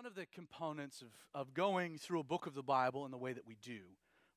One 0.00 0.06
of 0.06 0.14
the 0.14 0.24
components 0.24 1.02
of, 1.02 1.08
of 1.34 1.52
going 1.52 1.98
through 1.98 2.20
a 2.20 2.24
book 2.24 2.46
of 2.46 2.54
the 2.54 2.62
Bible 2.62 3.04
in 3.04 3.10
the 3.10 3.18
way 3.18 3.34
that 3.34 3.46
we 3.46 3.58
do, 3.62 3.80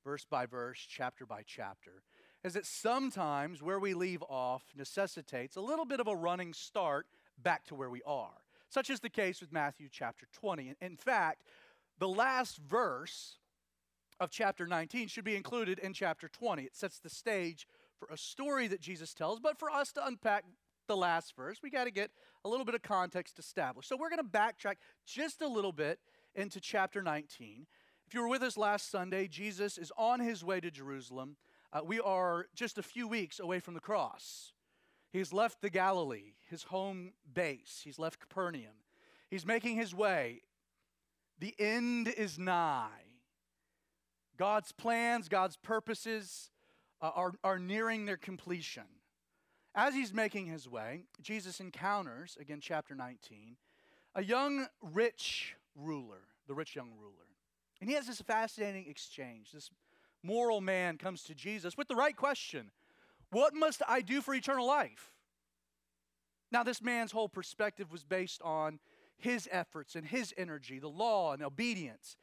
verse 0.03 0.25
by 0.29 0.45
verse, 0.45 0.85
chapter 0.85 1.25
by 1.25 1.43
chapter, 1.47 2.03
is 2.43 2.55
that 2.55 2.65
sometimes 2.65 3.63
where 3.63 3.79
we 3.79 3.93
leave 3.93 4.21
off 4.23 4.63
necessitates 4.75 5.55
a 5.55 5.61
little 5.61 5.85
bit 5.85 6.01
of 6.01 6.07
a 6.09 6.15
running 6.17 6.53
start 6.53 7.05
back 7.41 7.63
to 7.67 7.75
where 7.75 7.89
we 7.89 8.01
are. 8.05 8.41
Such 8.67 8.89
is 8.89 8.99
the 8.99 9.09
case 9.09 9.39
with 9.39 9.53
Matthew 9.53 9.87
chapter 9.89 10.27
20. 10.33 10.73
In 10.81 10.97
fact, 10.97 11.43
the 11.97 12.09
last 12.09 12.57
verse 12.57 13.37
of 14.19 14.31
chapter 14.31 14.67
19 14.67 15.07
should 15.07 15.23
be 15.23 15.37
included 15.37 15.79
in 15.79 15.93
chapter 15.93 16.27
20. 16.27 16.63
It 16.63 16.75
sets 16.75 16.99
the 16.99 17.09
stage 17.09 17.69
for 17.97 18.09
a 18.11 18.17
story 18.17 18.67
that 18.67 18.81
Jesus 18.81 19.13
tells, 19.13 19.39
but 19.39 19.57
for 19.57 19.71
us 19.71 19.93
to 19.93 20.05
unpack 20.05 20.43
the 20.87 20.97
last 20.97 21.37
verse, 21.37 21.59
we 21.63 21.69
got 21.69 21.85
to 21.85 21.91
get 21.91 22.11
a 22.45 22.49
little 22.49 22.65
bit 22.65 22.75
of 22.75 22.81
context 22.81 23.39
established. 23.39 23.89
So 23.89 23.97
we're 23.97 24.09
going 24.09 24.23
to 24.23 24.23
backtrack 24.23 24.75
just 25.05 25.41
a 25.41 25.47
little 25.47 25.71
bit 25.71 25.99
into 26.35 26.59
chapter 26.59 27.01
19. 27.01 27.67
If 28.07 28.13
you 28.13 28.21
were 28.21 28.27
with 28.27 28.43
us 28.43 28.57
last 28.57 28.91
Sunday, 28.91 29.27
Jesus 29.27 29.77
is 29.77 29.91
on 29.97 30.19
his 30.19 30.43
way 30.43 30.59
to 30.59 30.69
Jerusalem. 30.69 31.37
Uh, 31.71 31.81
we 31.83 31.99
are 31.99 32.47
just 32.53 32.77
a 32.77 32.83
few 32.83 33.07
weeks 33.07 33.39
away 33.39 33.59
from 33.59 33.73
the 33.73 33.79
cross. 33.79 34.53
He's 35.11 35.31
left 35.31 35.61
the 35.61 35.69
Galilee, 35.69 36.33
his 36.49 36.63
home 36.63 37.13
base. 37.31 37.81
He's 37.83 37.99
left 37.99 38.19
Capernaum. 38.19 38.73
He's 39.29 39.45
making 39.45 39.77
his 39.77 39.95
way. 39.95 40.41
The 41.39 41.55
end 41.59 42.07
is 42.07 42.37
nigh. 42.37 42.89
God's 44.37 44.71
plans, 44.71 45.29
God's 45.29 45.57
purposes 45.57 46.51
uh, 47.01 47.11
are, 47.15 47.33
are 47.43 47.59
nearing 47.59 48.05
their 48.05 48.17
completion. 48.17 48.83
As 49.75 49.95
he's 49.95 50.13
making 50.13 50.45
his 50.45 50.69
way, 50.69 51.05
Jesus 51.21 51.59
encounters, 51.59 52.37
again, 52.39 52.59
chapter 52.61 52.93
19, 52.93 53.57
a 54.15 54.23
young 54.23 54.67
rich 54.81 55.55
ruler, 55.75 56.21
the 56.47 56.53
rich 56.53 56.75
young 56.75 56.91
ruler. 56.99 57.13
And 57.81 57.89
he 57.89 57.95
has 57.95 58.05
this 58.05 58.21
fascinating 58.21 58.85
exchange. 58.87 59.51
This 59.51 59.71
moral 60.21 60.61
man 60.61 60.97
comes 60.97 61.23
to 61.23 61.33
Jesus 61.33 61.75
with 61.75 61.87
the 61.87 61.95
right 61.95 62.15
question 62.15 62.71
What 63.31 63.55
must 63.55 63.81
I 63.87 64.01
do 64.01 64.21
for 64.21 64.35
eternal 64.35 64.67
life? 64.67 65.11
Now, 66.51 66.63
this 66.63 66.83
man's 66.83 67.11
whole 67.11 67.29
perspective 67.29 67.91
was 67.91 68.03
based 68.03 68.41
on 68.43 68.79
his 69.17 69.49
efforts 69.51 69.95
and 69.95 70.05
his 70.05 70.33
energy, 70.37 70.77
the 70.77 70.87
law 70.87 71.33
and 71.33 71.41
obedience, 71.41 72.15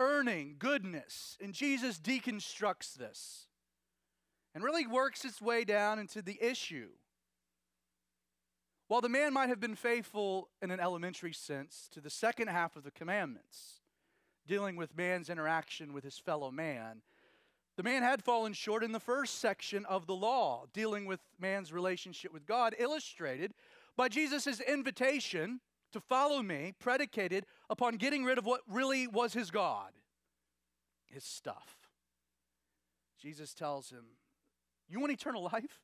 earning 0.00 0.56
goodness. 0.58 1.38
And 1.40 1.54
Jesus 1.54 2.00
deconstructs 2.00 2.94
this 2.94 3.46
and 4.56 4.64
really 4.64 4.86
works 4.86 5.22
its 5.26 5.42
way 5.42 5.64
down 5.64 5.98
into 5.98 6.22
the 6.22 6.42
issue. 6.42 6.88
While 8.88 9.02
the 9.02 9.08
man 9.10 9.34
might 9.34 9.50
have 9.50 9.60
been 9.60 9.74
faithful 9.74 10.48
in 10.62 10.70
an 10.70 10.80
elementary 10.80 11.34
sense 11.34 11.90
to 11.92 12.00
the 12.00 12.08
second 12.08 12.48
half 12.48 12.74
of 12.74 12.82
the 12.82 12.90
commandments, 12.90 13.82
dealing 14.48 14.74
with 14.74 14.96
man's 14.96 15.28
interaction 15.28 15.92
with 15.92 16.04
his 16.04 16.18
fellow 16.18 16.50
man, 16.50 17.02
the 17.76 17.82
man 17.82 18.02
had 18.02 18.24
fallen 18.24 18.54
short 18.54 18.82
in 18.82 18.92
the 18.92 18.98
first 18.98 19.40
section 19.40 19.84
of 19.84 20.06
the 20.06 20.16
law, 20.16 20.64
dealing 20.72 21.04
with 21.04 21.20
man's 21.38 21.70
relationship 21.70 22.32
with 22.32 22.46
God, 22.46 22.74
illustrated 22.78 23.52
by 23.94 24.08
Jesus' 24.08 24.60
invitation 24.60 25.60
to 25.92 26.00
follow 26.00 26.42
me, 26.42 26.72
predicated 26.78 27.44
upon 27.68 27.96
getting 27.96 28.24
rid 28.24 28.38
of 28.38 28.46
what 28.46 28.62
really 28.66 29.06
was 29.06 29.34
his 29.34 29.50
God, 29.50 29.92
his 31.04 31.24
stuff. 31.24 31.90
Jesus 33.20 33.52
tells 33.52 33.90
him, 33.90 34.16
you 34.88 35.00
want 35.00 35.12
eternal 35.12 35.42
life? 35.42 35.80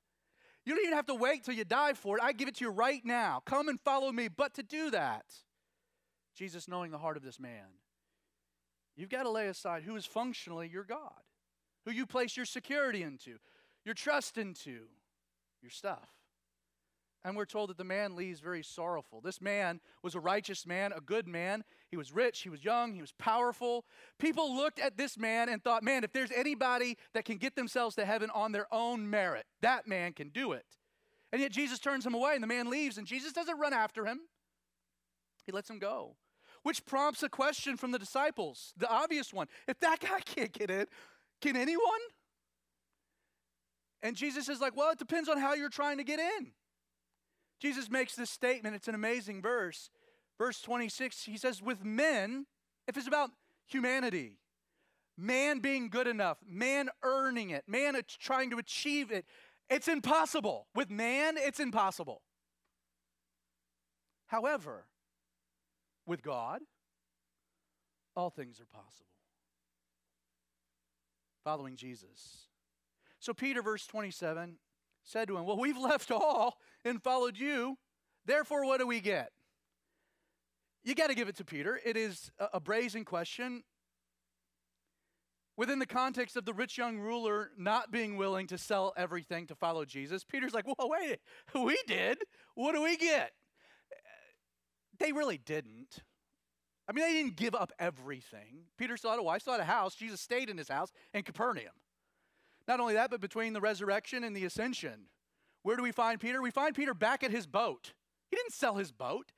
You 0.65 0.75
don't 0.75 0.85
even 0.85 0.97
have 0.97 1.07
to 1.07 1.15
wait 1.15 1.45
till 1.45 1.55
you 1.55 1.65
die 1.65 1.95
for 1.95 2.19
it. 2.19 2.23
I 2.23 2.33
give 2.33 2.49
it 2.49 2.57
to 2.57 2.65
you 2.65 2.71
right 2.71 3.05
now. 3.05 3.43
Come 3.45 3.69
and 3.69 3.81
follow 3.81 4.13
me. 4.13 4.29
But 4.29 4.55
to 4.55 4.63
do 4.63 4.91
that, 4.91 5.25
Jesus, 6.37 6.69
knowing 6.69 6.91
the 6.93 6.99
heart 6.99 7.17
of 7.17 7.25
this 7.25 7.41
man, 7.41 7.67
you've 8.97 9.11
got 9.11 9.25
to 9.25 9.31
lay 9.31 9.49
aside 9.49 9.83
who 9.83 9.97
is 9.97 10.07
functionally 10.07 10.69
your 10.69 10.85
God, 10.85 11.21
who 11.85 11.91
you 11.91 12.07
place 12.07 12.37
your 12.37 12.47
security 12.47 13.03
into, 13.03 13.39
your 13.85 13.95
trust 13.95 14.39
into, 14.39 14.87
your 15.61 15.71
stuff. 15.71 16.09
And 17.25 17.37
we're 17.37 17.45
told 17.45 17.71
that 17.71 17.79
the 17.79 17.85
man 17.85 18.17
leaves 18.17 18.41
very 18.41 18.65
sorrowful. 18.65 19.21
This 19.21 19.41
man 19.41 19.81
was 20.03 20.17
a 20.17 20.21
righteous 20.21 20.67
man, 20.67 20.93
a 20.93 21.01
good 21.01 21.29
man. 21.29 21.63
He 21.89 21.97
was 21.97 22.13
rich, 22.13 22.41
he 22.41 22.49
was 22.49 22.65
young, 22.65 22.95
he 22.95 23.01
was 23.01 23.13
powerful. 23.13 23.85
People 24.19 24.57
looked 24.57 24.81
at 24.81 24.97
this 24.97 25.17
man 25.17 25.49
and 25.49 25.63
thought, 25.63 25.85
man, 25.85 26.03
if 26.03 26.13
there's 26.13 26.33
anybody 26.33 26.99
that 27.15 27.25
can 27.25 27.37
get 27.37 27.55
themselves 27.55 27.95
to 27.97 28.05
heaven 28.05 28.29
on 28.35 28.51
their 28.51 28.67
own 28.73 29.09
merit, 29.09 29.45
that 29.61 29.87
man 29.87 30.13
can 30.13 30.31
do 30.31 30.53
it. 30.53 30.67
And 31.33 31.41
yet 31.41 31.53
Jesus 31.53 31.79
turns 31.79 32.05
him 32.05 32.15
away 32.15 32.35
and 32.35 32.43
the 32.43 32.49
man 32.49 32.69
leaves, 32.69 32.99
and 32.99 33.07
Jesus 33.07 33.33
doesn't 33.33 33.59
run 33.59 33.73
after 33.73 34.05
him, 34.05 34.21
he 35.47 35.53
lets 35.53 35.71
him 35.71 35.79
go. 35.79 36.17
Which 36.65 36.85
prompts 36.87 37.23
a 37.23 37.29
question 37.29 37.77
from 37.77 37.93
the 37.93 37.99
disciples, 37.99 38.73
the 38.77 38.89
obvious 38.89 39.33
one. 39.33 39.47
If 39.69 39.79
that 39.81 40.01
guy 40.01 40.21
can't 40.25 40.53
get 40.53 40.71
in, 40.71 40.87
can 41.41 41.57
anyone? 41.57 42.01
And 44.03 44.17
Jesus 44.17 44.49
is 44.49 44.61
like, 44.61 44.77
well, 44.77 44.91
it 44.91 44.99
depends 44.99 45.29
on 45.29 45.39
how 45.39 45.55
you're 45.55 45.69
trying 45.69 45.99
to 45.99 46.05
get 46.05 46.19
in. 46.19 46.53
Jesus 47.63 47.89
makes 47.89 48.17
this 48.17 48.29
statement. 48.29 48.75
It's 48.75 48.89
an 48.89 48.97
amazing 48.97 49.41
verse. 49.41 49.89
Verse 50.37 50.61
26, 50.61 51.23
he 51.23 51.37
says, 51.37 51.63
With 51.63 51.85
men, 51.85 52.47
if 52.89 52.97
it's 52.97 53.07
about 53.07 53.31
humanity, 53.67 54.39
man 55.17 55.61
being 55.61 55.89
good 55.89 56.09
enough, 56.09 56.39
man 56.45 56.89
earning 57.05 57.51
it, 57.51 57.63
man 57.69 57.95
trying 58.19 58.51
to 58.51 58.59
achieve 58.59 59.13
it, 59.13 59.25
it's 59.71 59.87
impossible. 59.87 60.67
With 60.75 60.91
man, 60.91 61.37
it's 61.39 61.61
impossible. 61.61 62.23
However, 64.27 64.87
with 66.05 66.21
God, 66.21 66.63
all 68.17 68.31
things 68.31 68.61
are 68.61 68.67
possible. 68.67 69.07
Following 71.45 71.77
Jesus. 71.77 72.49
So, 73.21 73.33
Peter, 73.33 73.63
verse 73.63 73.87
27, 73.87 74.57
said 75.05 75.29
to 75.29 75.37
him, 75.37 75.47
Well, 75.47 75.59
we've 75.59 75.79
left 75.79 76.11
all 76.11 76.59
and 76.85 77.03
followed 77.03 77.39
you. 77.39 77.77
Therefore, 78.25 78.65
what 78.65 78.79
do 78.79 78.87
we 78.87 79.01
get? 79.01 79.31
You 80.85 80.95
got 80.95 81.09
to 81.09 81.15
give 81.15 81.29
it 81.29 81.37
to 81.37 81.45
Peter. 81.45 81.81
It 81.85 81.97
is 81.97 82.31
a, 82.39 82.61
brazen 82.61 83.05
question. 83.05 83.63
Within 85.57 85.79
the 85.79 85.87
context 85.87 86.37
of 86.37 86.45
the 86.45 86.53
rich 86.53 86.77
young 86.77 86.99
ruler 86.99 87.51
not 87.57 87.93
being 87.93 88.17
willing 88.17 88.49
to 88.49 88.59
sell 88.59 88.93
everything 88.97 89.47
to 89.47 89.55
follow 89.55 89.85
Jesus, 89.85 90.25
Peter's 90.25 90.55
like, 90.55 90.67
Well, 90.67 90.91
wait, 90.91 91.19
we 91.55 91.79
did. 91.87 92.19
What 92.55 92.75
do 92.75 92.83
we 92.83 92.97
get? 92.97 93.33
They 94.99 95.13
really 95.13 95.39
didn't. 95.39 95.99
I 96.89 96.93
mean, 96.93 97.05
they 97.05 97.13
didn't 97.13 97.37
give 97.37 97.55
up 97.55 97.73
everything. 97.79 98.65
Peter 98.77 98.97
still 98.97 99.11
had 99.11 99.21
a 99.21 99.23
wife, 99.23 99.43
still 99.43 99.55
had 99.55 99.63
a 99.63 99.65
house. 99.65 99.95
Jesus 99.95 100.21
stayed 100.21 100.51
in 100.51 100.59
his 100.59 100.69
house 100.69 100.91
in 101.15 101.23
Capernaum. 101.23 101.73
Not 102.67 102.81
only 102.81 102.95
that, 102.95 103.11
but 103.11 103.21
between 103.21 103.53
the 103.53 103.61
resurrection 103.61 104.25
and 104.25 104.37
the 104.37 104.45
ascension, 104.45 105.07
where 105.63 105.77
do 105.77 105.83
we 105.83 105.93
find 105.93 106.21
Peter? 106.21 106.43
We 106.43 106.51
find 106.51 106.75
Peter 106.75 106.95
back 106.95 107.23
at 107.23 107.31
his 107.31 107.47
boat. 107.47 107.93
He 108.31 108.37
didn't 108.37 108.53
sell 108.53 108.77
his 108.77 108.93
boat. 108.93 109.33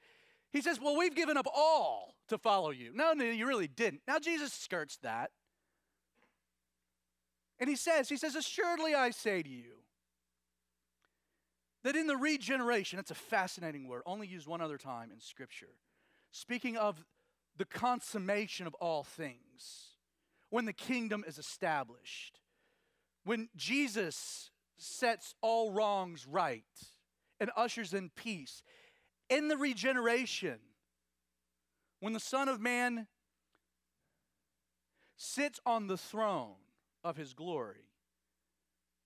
He 0.53 0.63
says, 0.63 0.81
Well, 0.81 0.97
we've 0.97 1.15
given 1.15 1.37
up 1.37 1.47
all 1.55 2.15
to 2.29 2.39
follow 2.39 2.71
you. 2.71 2.93
No, 2.95 3.13
no, 3.13 3.25
you 3.25 3.47
really 3.47 3.69
didn't. 3.69 4.03
Now, 4.07 4.19
Jesus 4.19 4.53
skirts 4.53 4.99
that. 5.03 5.31
And 7.59 7.69
he 7.69 7.77
says, 7.77 8.09
He 8.09 8.17
says, 8.17 8.35
Assuredly 8.37 8.95
I 8.95 9.11
say 9.11 9.43
to 9.43 9.49
you, 9.49 9.75
that 11.85 11.97
in 11.97 12.07
the 12.07 12.17
regeneration, 12.17 12.99
it's 12.99 13.11
a 13.11 13.15
fascinating 13.15 13.87
word, 13.87 14.03
only 14.07 14.27
used 14.27 14.47
one 14.47 14.63
other 14.63 14.79
time 14.79 15.11
in 15.13 15.21
Scripture, 15.21 15.75
speaking 16.33 16.79
of 16.79 17.05
the 17.57 17.67
consummation 17.67 18.67
of 18.67 18.75
all 18.75 19.05
things, 19.05 19.91
when 20.51 20.65
the 20.65 20.73
kingdom 20.73 21.25
is 21.27 21.39
established. 21.39 22.41
When 23.25 23.49
Jesus 23.57 24.51
sets 24.77 25.35
all 25.41 25.71
wrongs 25.71 26.27
right 26.27 26.65
and 27.41 27.51
ushers 27.57 27.95
in 27.95 28.11
peace, 28.11 28.63
in 29.29 29.49
the 29.49 29.57
regeneration, 29.57 30.59
when 32.01 32.13
the 32.13 32.21
Son 32.21 32.49
of 32.49 32.61
Man 32.61 33.07
sits 35.17 35.61
on 35.65 35.87
the 35.87 35.97
throne 35.97 36.57
of 37.03 37.17
his 37.17 37.33
glory, 37.33 37.89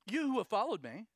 you 0.07 0.23
who 0.23 0.39
have 0.39 0.49
followed 0.49 0.83
me, 0.83 1.07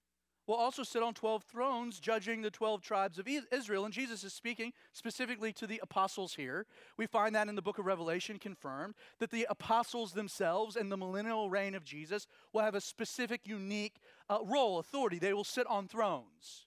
will 0.46 0.56
also 0.56 0.82
sit 0.82 1.02
on 1.02 1.14
12 1.14 1.44
thrones 1.44 2.00
judging 2.00 2.42
the 2.42 2.50
12 2.50 2.82
tribes 2.82 3.18
of 3.18 3.28
Israel. 3.50 3.84
And 3.84 3.94
Jesus 3.94 4.24
is 4.24 4.32
speaking 4.32 4.72
specifically 4.92 5.52
to 5.54 5.66
the 5.66 5.80
apostles 5.82 6.34
here. 6.34 6.66
We 6.96 7.06
find 7.06 7.34
that 7.34 7.48
in 7.48 7.54
the 7.54 7.62
book 7.62 7.78
of 7.78 7.86
Revelation 7.86 8.38
confirmed 8.38 8.94
that 9.18 9.30
the 9.30 9.46
apostles 9.48 10.12
themselves 10.12 10.76
in 10.76 10.88
the 10.88 10.96
millennial 10.96 11.48
reign 11.48 11.74
of 11.74 11.84
Jesus 11.84 12.26
will 12.52 12.62
have 12.62 12.74
a 12.74 12.80
specific, 12.80 13.42
unique 13.44 13.96
uh, 14.28 14.38
role, 14.44 14.78
authority. 14.78 15.18
They 15.18 15.34
will 15.34 15.44
sit 15.44 15.66
on 15.66 15.88
thrones 15.88 16.66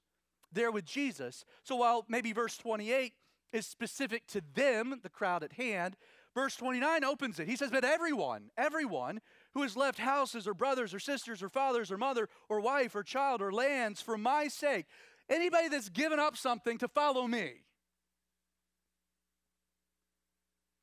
there 0.52 0.72
with 0.72 0.86
Jesus. 0.86 1.44
So 1.64 1.76
while 1.76 2.06
maybe 2.08 2.32
verse 2.32 2.58
28 2.58 3.14
is 3.52 3.66
specific 3.66 4.26
to 4.28 4.42
them, 4.54 5.00
the 5.04 5.10
crowd 5.10 5.44
at 5.44 5.54
hand, 5.54 5.98
Verse 6.36 6.58
29 6.58 7.06
opens 7.06 7.40
it. 7.40 7.48
He 7.48 7.56
says, 7.56 7.72
But 7.72 7.86
everyone, 7.86 8.52
everyone 8.58 9.22
who 9.56 9.64
has 9.64 9.76
left 9.76 9.98
houses 9.98 10.48
or 10.48 10.54
brothers 10.54 10.94
or 10.94 11.00
sisters 11.00 11.42
or 11.42 11.50
fathers 11.50 11.92
or 11.92 11.98
mother 11.98 12.30
or 12.50 12.60
wife 12.60 12.94
or 12.94 13.02
child 13.02 13.42
or 13.42 13.52
lands 13.52 14.02
for 14.02 14.18
my 14.18 14.50
sake, 14.50 14.86
anybody 15.30 15.70
that's 15.70 15.90
given 15.90 16.20
up 16.20 16.38
something 16.38 16.78
to 16.78 16.90
follow 16.90 17.26
me, 17.26 17.54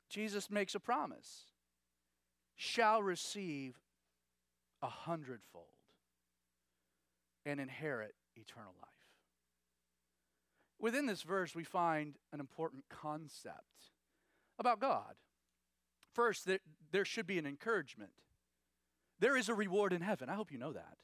Jesus 0.09 0.49
makes 0.49 0.75
a 0.75 0.79
promise 0.79 1.45
shall 2.55 3.01
receive 3.01 3.75
a 4.81 4.87
hundredfold 4.87 5.65
and 7.45 7.59
inherit 7.59 8.15
eternal 8.35 8.73
life. 8.81 8.89
Within 10.79 11.05
this 11.05 11.21
verse, 11.21 11.55
we 11.55 11.63
find 11.63 12.15
an 12.31 12.39
important 12.39 12.85
concept 12.89 13.91
about 14.59 14.79
God. 14.79 15.15
First, 16.13 16.45
that 16.45 16.61
there 16.91 17.05
should 17.05 17.25
be 17.25 17.37
an 17.37 17.45
encouragement. 17.45 18.11
There 19.23 19.37
is 19.37 19.47
a 19.47 19.53
reward 19.53 19.93
in 19.93 20.01
heaven. 20.01 20.27
I 20.27 20.33
hope 20.33 20.51
you 20.51 20.57
know 20.57 20.73
that. 20.73 20.97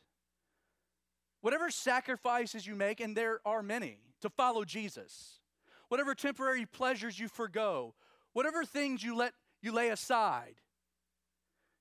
Whatever 1.39 1.71
sacrifices 1.71 2.67
you 2.67 2.75
make, 2.75 2.99
and 2.99 3.15
there 3.15 3.39
are 3.45 3.63
many, 3.63 3.99
to 4.19 4.29
follow 4.29 4.65
Jesus, 4.65 5.39
whatever 5.87 6.13
temporary 6.13 6.65
pleasures 6.65 7.17
you 7.17 7.29
forego, 7.29 7.95
whatever 8.33 8.65
things 8.65 9.01
you 9.01 9.15
let 9.15 9.31
you 9.61 9.71
lay 9.71 9.87
aside. 9.87 10.55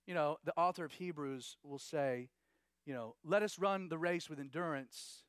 You 0.06 0.14
know, 0.14 0.36
the 0.44 0.56
author 0.56 0.84
of 0.84 0.92
Hebrews 0.92 1.56
will 1.64 1.80
say, 1.80 2.28
you 2.86 2.94
know, 2.94 3.16
let 3.24 3.42
us 3.42 3.58
run 3.58 3.88
the 3.88 3.98
race 3.98 4.30
with 4.30 4.38
endurance, 4.38 5.24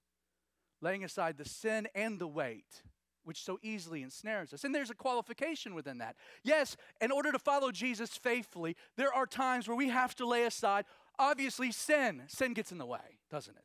laying 0.80 1.04
aside 1.04 1.40
the 1.40 1.50
sin 1.50 1.88
and 1.96 2.20
the 2.20 2.28
weight 2.28 2.84
which 3.30 3.44
so 3.44 3.60
easily 3.62 4.02
ensnares 4.02 4.54
us. 4.54 4.64
And 4.64 4.74
there's 4.74 4.90
a 4.90 4.96
qualification 4.96 5.76
within 5.76 6.00
that. 6.00 6.16
Yes, 6.44 6.76
in 7.00 7.12
order 7.12 7.32
to 7.32 7.38
follow 7.38 7.72
Jesus 7.72 8.10
faithfully, 8.10 8.76
there 8.98 9.14
are 9.14 9.28
times 9.28 9.68
where 9.68 9.78
we 9.78 9.90
have 9.90 10.16
to 10.16 10.26
lay 10.26 10.46
aside, 10.46 10.86
obviously, 11.20 11.72
sin. 11.72 12.24
Sin 12.28 12.54
gets 12.54 12.72
in 12.72 12.78
the 12.78 12.86
way, 12.86 13.20
doesn't 13.30 13.56
it? 13.56 13.64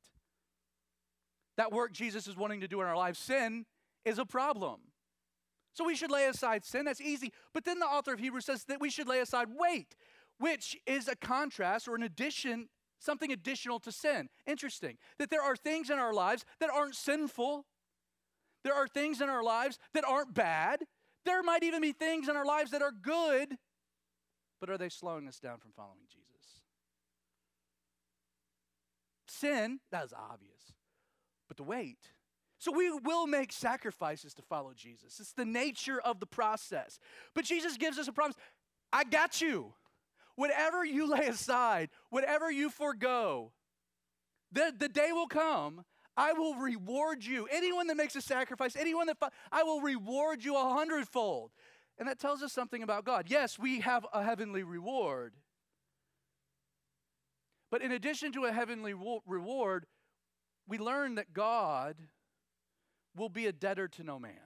That 1.57 1.73
work 1.73 1.93
Jesus 1.93 2.27
is 2.27 2.37
wanting 2.37 2.61
to 2.61 2.69
do 2.69 2.81
in 2.81 2.87
our 2.87 2.97
lives, 2.97 3.19
sin 3.19 3.65
is 4.05 4.19
a 4.19 4.27
problem. 4.27 4.81
So 5.73 5.85
we 5.85 5.97
should 5.97 6.11
lay 6.11 6.27
aside 6.27 6.65
sin. 6.65 6.85
That's 6.85 7.01
easy. 7.01 7.33
But 7.53 7.65
then 7.65 7.81
the 7.81 7.87
author 7.87 8.13
of 8.13 8.21
Hebrews 8.21 8.45
says 8.45 8.65
that 8.65 8.81
we 8.81 8.91
should 8.91 9.09
lay 9.09 9.19
aside 9.19 9.49
weight, 9.57 9.97
which 10.39 10.77
is 10.87 11.09
a 11.09 11.17
contrast 11.17 11.89
or 11.89 11.97
an 11.97 12.03
addition, 12.03 12.69
something 13.01 13.33
additional 13.33 13.81
to 13.81 13.91
sin. 13.91 14.29
Interesting. 14.47 14.99
That 15.19 15.31
there 15.31 15.43
are 15.43 15.57
things 15.57 15.91
in 15.91 15.99
our 15.99 16.15
lives 16.15 16.45
that 16.61 16.71
aren't 16.71 16.95
sinful. 16.95 17.67
There 18.63 18.75
are 18.75 18.87
things 18.87 19.21
in 19.21 19.29
our 19.29 19.43
lives 19.43 19.79
that 19.95 20.05
aren't 20.07 20.33
bad. 20.33 20.85
There 21.25 21.43
might 21.43 21.65
even 21.65 21.81
be 21.81 21.93
things 21.93 22.29
in 22.29 22.37
our 22.37 22.47
lives 22.47 22.71
that 22.71 22.83
are 22.83 22.93
good. 22.93 23.57
But 24.61 24.71
are 24.71 24.79
they 24.79 24.89
slowing 24.89 25.27
us 25.27 25.41
down 25.41 25.59
from 25.59 25.73
following 25.77 26.07
Jesus? 26.09 26.34
Sin, 29.35 29.81
that 29.91 30.05
is 30.05 30.13
obvious. 30.13 30.73
But 31.49 31.57
the 31.57 31.63
weight, 31.63 31.99
so 32.59 32.73
we 32.73 32.91
will 32.91 33.27
make 33.27 33.53
sacrifices 33.53 34.33
to 34.35 34.43
follow 34.43 34.73
Jesus. 34.75 35.21
It's 35.21 35.33
the 35.33 35.45
nature 35.45 36.01
of 36.01 36.21
the 36.21 36.27
process. 36.27 36.99
But 37.35 37.45
Jesus 37.45 37.77
gives 37.77 37.99
us 37.99 38.09
a 38.09 38.13
promise 38.13 38.37
I 38.93 39.05
got 39.05 39.41
you. 39.41 39.75
Whatever 40.37 40.85
you 40.85 41.07
lay 41.11 41.27
aside, 41.27 41.91
whatever 42.11 42.51
you 42.51 42.71
forego, 42.71 43.53
the, 44.53 44.73
the 44.77 44.89
day 44.89 45.11
will 45.13 45.27
come. 45.27 45.85
I 46.17 46.33
will 46.33 46.55
reward 46.55 47.25
you. 47.25 47.49
Anyone 47.51 47.89
that 47.89 47.97
makes 47.97 48.15
a 48.15 48.23
sacrifice, 48.23 48.77
anyone 48.77 49.09
that, 49.09 49.17
I 49.51 49.65
will 49.65 49.81
reward 49.81 50.45
you 50.45 50.57
a 50.57 50.69
hundredfold. 50.73 51.51
And 51.99 52.09
that 52.09 52.21
tells 52.21 52.43
us 52.43 52.53
something 52.53 52.83
about 52.83 53.05
God. 53.05 53.27
Yes, 53.29 53.59
we 53.59 53.81
have 53.81 54.07
a 54.13 54.23
heavenly 54.23 54.63
reward. 54.63 55.35
But 57.75 57.83
in 57.83 57.91
addition 57.91 58.31
to 58.35 58.45
a 58.45 58.53
heavenly 58.53 58.95
reward, 59.27 59.87
we 60.69 60.79
learn 60.79 61.17
that 61.17 61.33
God 61.33 61.97
will 63.17 63.29
be 63.29 63.47
a 63.47 63.53
debtor 63.53 63.89
to 63.89 64.05
no 64.05 64.17
man. 64.17 64.39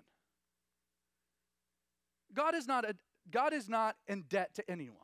God 2.33 2.55
is 2.55 2.67
not, 2.67 2.89
a, 2.89 2.95
God 3.31 3.53
is 3.53 3.69
not 3.69 3.97
in 4.07 4.23
debt 4.31 4.55
to 4.55 4.71
anyone. 4.71 4.97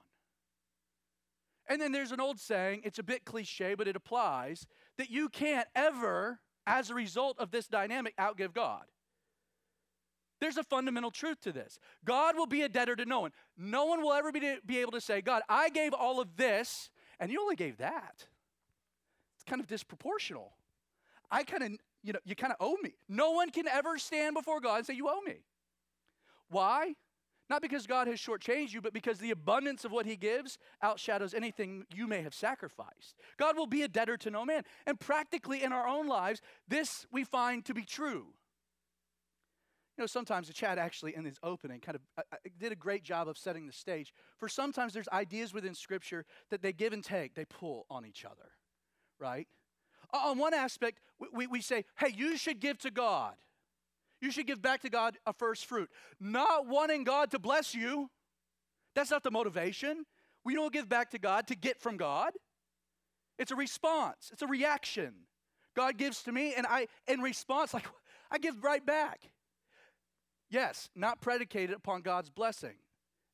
And 1.68 1.78
then 1.78 1.92
there's 1.92 2.12
an 2.12 2.20
old 2.20 2.40
saying, 2.40 2.80
it's 2.84 2.98
a 2.98 3.02
bit 3.02 3.26
cliche, 3.26 3.74
but 3.74 3.86
it 3.86 3.94
applies, 3.94 4.66
that 4.96 5.10
you 5.10 5.28
can't 5.28 5.68
ever, 5.76 6.40
as 6.66 6.88
a 6.88 6.94
result 6.94 7.38
of 7.38 7.50
this 7.50 7.66
dynamic, 7.66 8.16
outgive 8.16 8.54
God. 8.54 8.84
There's 10.40 10.56
a 10.56 10.64
fundamental 10.64 11.10
truth 11.10 11.42
to 11.42 11.52
this. 11.52 11.78
God 12.06 12.38
will 12.38 12.46
be 12.46 12.62
a 12.62 12.70
debtor 12.70 12.96
to 12.96 13.04
no 13.04 13.20
one. 13.20 13.32
No 13.58 13.84
one 13.84 14.00
will 14.00 14.14
ever 14.14 14.32
be, 14.32 14.56
be 14.64 14.78
able 14.78 14.92
to 14.92 15.00
say, 15.02 15.20
God, 15.20 15.42
I 15.46 15.68
gave 15.68 15.92
all 15.92 16.22
of 16.22 16.36
this, 16.36 16.88
and 17.24 17.32
you 17.32 17.40
only 17.40 17.56
gave 17.56 17.78
that. 17.78 18.26
It's 19.34 19.44
kind 19.46 19.62
of 19.62 19.66
disproportional. 19.66 20.50
I 21.30 21.42
kind 21.42 21.62
of 21.62 21.70
you 22.02 22.12
know, 22.12 22.18
you 22.26 22.36
kind 22.36 22.52
of 22.52 22.58
owe 22.60 22.76
me. 22.82 22.92
No 23.08 23.30
one 23.30 23.48
can 23.48 23.66
ever 23.66 23.96
stand 23.96 24.34
before 24.34 24.60
God 24.60 24.76
and 24.76 24.86
say, 24.86 24.92
You 24.92 25.08
owe 25.08 25.22
me. 25.22 25.36
Why? 26.50 26.96
Not 27.48 27.62
because 27.62 27.86
God 27.86 28.08
has 28.08 28.18
shortchanged 28.18 28.74
you, 28.74 28.82
but 28.82 28.92
because 28.92 29.18
the 29.18 29.30
abundance 29.30 29.86
of 29.86 29.92
what 29.92 30.04
He 30.04 30.16
gives 30.16 30.58
outshadows 30.82 31.34
anything 31.34 31.86
you 31.94 32.06
may 32.06 32.20
have 32.20 32.34
sacrificed. 32.34 33.14
God 33.38 33.56
will 33.56 33.66
be 33.66 33.80
a 33.80 33.88
debtor 33.88 34.18
to 34.18 34.30
no 34.30 34.44
man. 34.44 34.64
And 34.86 35.00
practically 35.00 35.62
in 35.62 35.72
our 35.72 35.88
own 35.88 36.06
lives, 36.06 36.42
this 36.68 37.06
we 37.10 37.24
find 37.24 37.64
to 37.64 37.72
be 37.72 37.84
true. 37.84 38.26
You 39.96 40.02
know, 40.02 40.06
sometimes 40.06 40.48
the 40.48 40.52
chat 40.52 40.76
actually 40.76 41.14
in 41.14 41.24
his 41.24 41.38
opening 41.42 41.80
kind 41.80 41.94
of 41.94 42.02
uh, 42.18 42.22
uh 42.32 42.36
did 42.58 42.72
a 42.72 42.76
great 42.76 43.04
job 43.04 43.28
of 43.28 43.38
setting 43.38 43.66
the 43.66 43.72
stage. 43.72 44.12
For 44.38 44.48
sometimes 44.48 44.92
there's 44.92 45.08
ideas 45.12 45.54
within 45.54 45.74
Scripture 45.74 46.24
that 46.50 46.62
they 46.62 46.72
give 46.72 46.92
and 46.92 47.04
take, 47.04 47.34
they 47.34 47.44
pull 47.44 47.86
on 47.88 48.04
each 48.04 48.24
other, 48.24 48.50
right? 49.20 49.46
On 50.12 50.38
one 50.38 50.54
aspect, 50.54 51.00
we, 51.32 51.46
we 51.46 51.60
say, 51.60 51.84
hey, 51.98 52.12
you 52.14 52.36
should 52.36 52.60
give 52.60 52.78
to 52.78 52.90
God. 52.90 53.34
You 54.20 54.30
should 54.30 54.46
give 54.46 54.62
back 54.62 54.82
to 54.82 54.90
God 54.90 55.18
a 55.26 55.32
first 55.32 55.66
fruit. 55.66 55.90
Not 56.20 56.66
wanting 56.66 57.04
God 57.04 57.30
to 57.32 57.38
bless 57.38 57.74
you. 57.74 58.10
That's 58.94 59.10
not 59.10 59.22
the 59.22 59.30
motivation. 59.30 60.04
We 60.44 60.54
don't 60.54 60.72
give 60.72 60.88
back 60.88 61.10
to 61.10 61.18
God 61.18 61.46
to 61.48 61.56
get 61.56 61.80
from 61.80 61.96
God. 61.96 62.32
It's 63.38 63.50
a 63.50 63.56
response, 63.56 64.30
it's 64.32 64.42
a 64.42 64.46
reaction. 64.46 65.14
God 65.74 65.98
gives 65.98 66.22
to 66.22 66.32
me, 66.32 66.54
and 66.54 66.66
I, 66.68 66.86
in 67.08 67.20
response, 67.20 67.74
like, 67.74 67.86
I 68.30 68.38
give 68.38 68.62
right 68.62 68.84
back. 68.84 69.28
Yes, 70.54 70.88
not 70.94 71.20
predicated 71.20 71.74
upon 71.74 72.02
God's 72.02 72.30
blessing. 72.30 72.76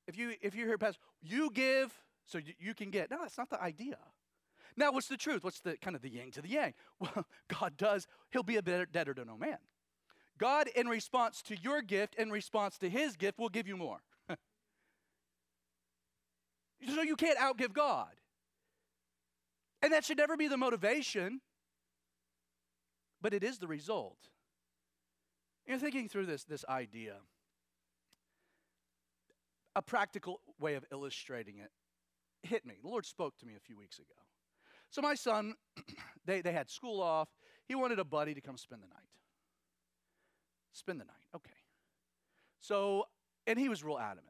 If 0.08 0.16
you 0.16 0.36
if 0.40 0.54
you 0.54 0.64
hear 0.64 0.78
Pastor, 0.78 0.98
you 1.20 1.50
give 1.52 1.92
so 2.24 2.40
you, 2.58 2.72
can 2.72 2.90
get. 2.90 3.10
No, 3.10 3.18
that's 3.20 3.36
not 3.36 3.50
the 3.50 3.62
idea. 3.62 3.98
Now, 4.74 4.90
what's 4.90 5.08
the 5.08 5.18
truth? 5.18 5.44
What's 5.44 5.60
the 5.60 5.76
kind 5.76 5.94
of 5.94 6.00
the 6.00 6.08
yin 6.08 6.30
to 6.30 6.40
the 6.40 6.48
yang? 6.48 6.72
Well, 6.98 7.26
God 7.48 7.76
does, 7.76 8.06
He'll 8.30 8.42
be 8.42 8.56
a 8.56 8.62
better 8.62 8.86
debtor 8.86 9.12
to 9.12 9.26
no 9.26 9.36
man. 9.36 9.58
God, 10.38 10.68
in 10.74 10.88
response 10.88 11.42
to 11.42 11.56
your 11.60 11.82
gift, 11.82 12.14
in 12.14 12.30
response 12.30 12.78
to 12.78 12.88
His 12.88 13.16
gift, 13.16 13.38
will 13.38 13.50
give 13.50 13.68
you 13.68 13.76
more. 13.76 14.00
so 16.94 17.02
you 17.02 17.16
can't 17.16 17.38
outgive 17.38 17.74
God. 17.74 18.14
And 19.82 19.92
that 19.92 20.06
should 20.06 20.16
never 20.16 20.38
be 20.38 20.48
the 20.48 20.56
motivation, 20.56 21.42
but 23.20 23.34
it 23.34 23.44
is 23.44 23.58
the 23.58 23.66
result. 23.66 24.30
You're 25.66 25.78
thinking 25.78 26.08
through 26.08 26.26
this, 26.26 26.44
this 26.44 26.64
idea. 26.68 27.16
A 29.76 29.82
practical 29.82 30.40
way 30.58 30.74
of 30.74 30.84
illustrating 30.90 31.58
it 31.58 31.70
hit 32.42 32.66
me. 32.66 32.74
The 32.82 32.88
Lord 32.88 33.06
spoke 33.06 33.36
to 33.38 33.46
me 33.46 33.54
a 33.56 33.60
few 33.60 33.76
weeks 33.76 33.98
ago. 33.98 34.06
So 34.90 35.00
my 35.00 35.14
son, 35.14 35.54
they, 36.24 36.40
they 36.40 36.52
had 36.52 36.68
school 36.68 37.00
off. 37.00 37.28
He 37.68 37.74
wanted 37.74 37.98
a 37.98 38.04
buddy 38.04 38.34
to 38.34 38.40
come 38.40 38.56
spend 38.56 38.82
the 38.82 38.88
night. 38.88 38.96
Spend 40.72 41.00
the 41.00 41.04
night, 41.04 41.14
okay. 41.34 41.50
So, 42.60 43.04
and 43.46 43.58
he 43.58 43.68
was 43.68 43.84
real 43.84 43.98
adamant. 43.98 44.26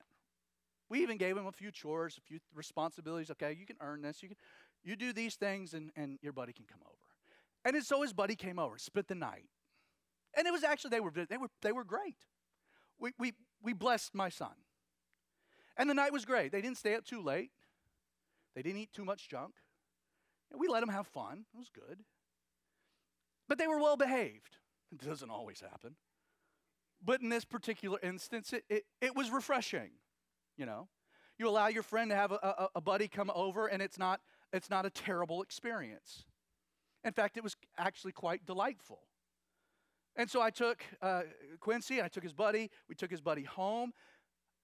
We 0.88 1.02
even 1.02 1.16
gave 1.16 1.36
him 1.36 1.46
a 1.46 1.52
few 1.52 1.70
chores, 1.70 2.18
a 2.18 2.20
few 2.20 2.40
responsibilities. 2.54 3.30
Okay, 3.30 3.56
you 3.58 3.64
can 3.64 3.76
earn 3.80 4.02
this. 4.02 4.22
You 4.22 4.28
can, 4.28 4.36
you 4.82 4.96
do 4.96 5.12
these 5.12 5.36
things, 5.36 5.74
and, 5.74 5.90
and 5.96 6.18
your 6.22 6.32
buddy 6.32 6.52
can 6.52 6.64
come 6.66 6.80
over. 6.84 6.96
And 7.76 7.84
so 7.84 8.02
his 8.02 8.12
buddy 8.12 8.34
came 8.34 8.58
over, 8.58 8.78
spent 8.78 9.08
the 9.08 9.14
night, 9.14 9.44
and 10.36 10.46
it 10.46 10.52
was 10.52 10.64
actually 10.64 10.90
they 10.90 11.00
were 11.00 11.10
they 11.10 11.36
were 11.36 11.50
they 11.62 11.72
were 11.72 11.84
great. 11.84 12.16
We 12.98 13.12
we 13.18 13.32
we 13.62 13.72
blessed 13.72 14.14
my 14.14 14.28
son, 14.28 14.54
and 15.76 15.88
the 15.88 15.94
night 15.94 16.12
was 16.12 16.24
great. 16.24 16.52
They 16.52 16.60
didn't 16.60 16.78
stay 16.78 16.94
up 16.94 17.04
too 17.04 17.22
late. 17.22 17.50
They 18.54 18.62
didn't 18.62 18.80
eat 18.80 18.92
too 18.92 19.04
much 19.04 19.28
junk. 19.28 19.54
We 20.56 20.68
let 20.68 20.80
them 20.80 20.88
have 20.88 21.06
fun. 21.06 21.44
It 21.54 21.58
was 21.58 21.70
good. 21.70 22.00
But 23.48 23.58
they 23.58 23.68
were 23.68 23.78
well 23.78 23.96
behaved. 23.96 24.56
It 24.92 24.98
doesn't 25.04 25.30
always 25.30 25.60
happen. 25.60 25.96
But 27.02 27.22
in 27.22 27.28
this 27.28 27.44
particular 27.44 27.98
instance, 28.02 28.52
it, 28.52 28.64
it, 28.68 28.84
it 29.00 29.16
was 29.16 29.30
refreshing. 29.30 29.90
You 30.56 30.66
know, 30.66 30.88
you 31.38 31.48
allow 31.48 31.68
your 31.68 31.82
friend 31.82 32.10
to 32.10 32.16
have 32.16 32.32
a, 32.32 32.34
a, 32.34 32.68
a 32.76 32.80
buddy 32.80 33.08
come 33.08 33.30
over, 33.34 33.66
and 33.66 33.80
it's 33.80 33.98
not, 33.98 34.20
it's 34.52 34.68
not 34.68 34.84
a 34.84 34.90
terrible 34.90 35.42
experience. 35.42 36.24
In 37.02 37.12
fact, 37.12 37.36
it 37.36 37.42
was 37.42 37.56
actually 37.78 38.12
quite 38.12 38.44
delightful. 38.44 39.00
And 40.20 40.28
so 40.28 40.42
I 40.42 40.50
took 40.50 40.84
uh, 41.00 41.22
Quincy, 41.60 42.02
I 42.02 42.08
took 42.08 42.22
his 42.22 42.34
buddy, 42.34 42.70
we 42.90 42.94
took 42.94 43.10
his 43.10 43.22
buddy 43.22 43.42
home, 43.42 43.94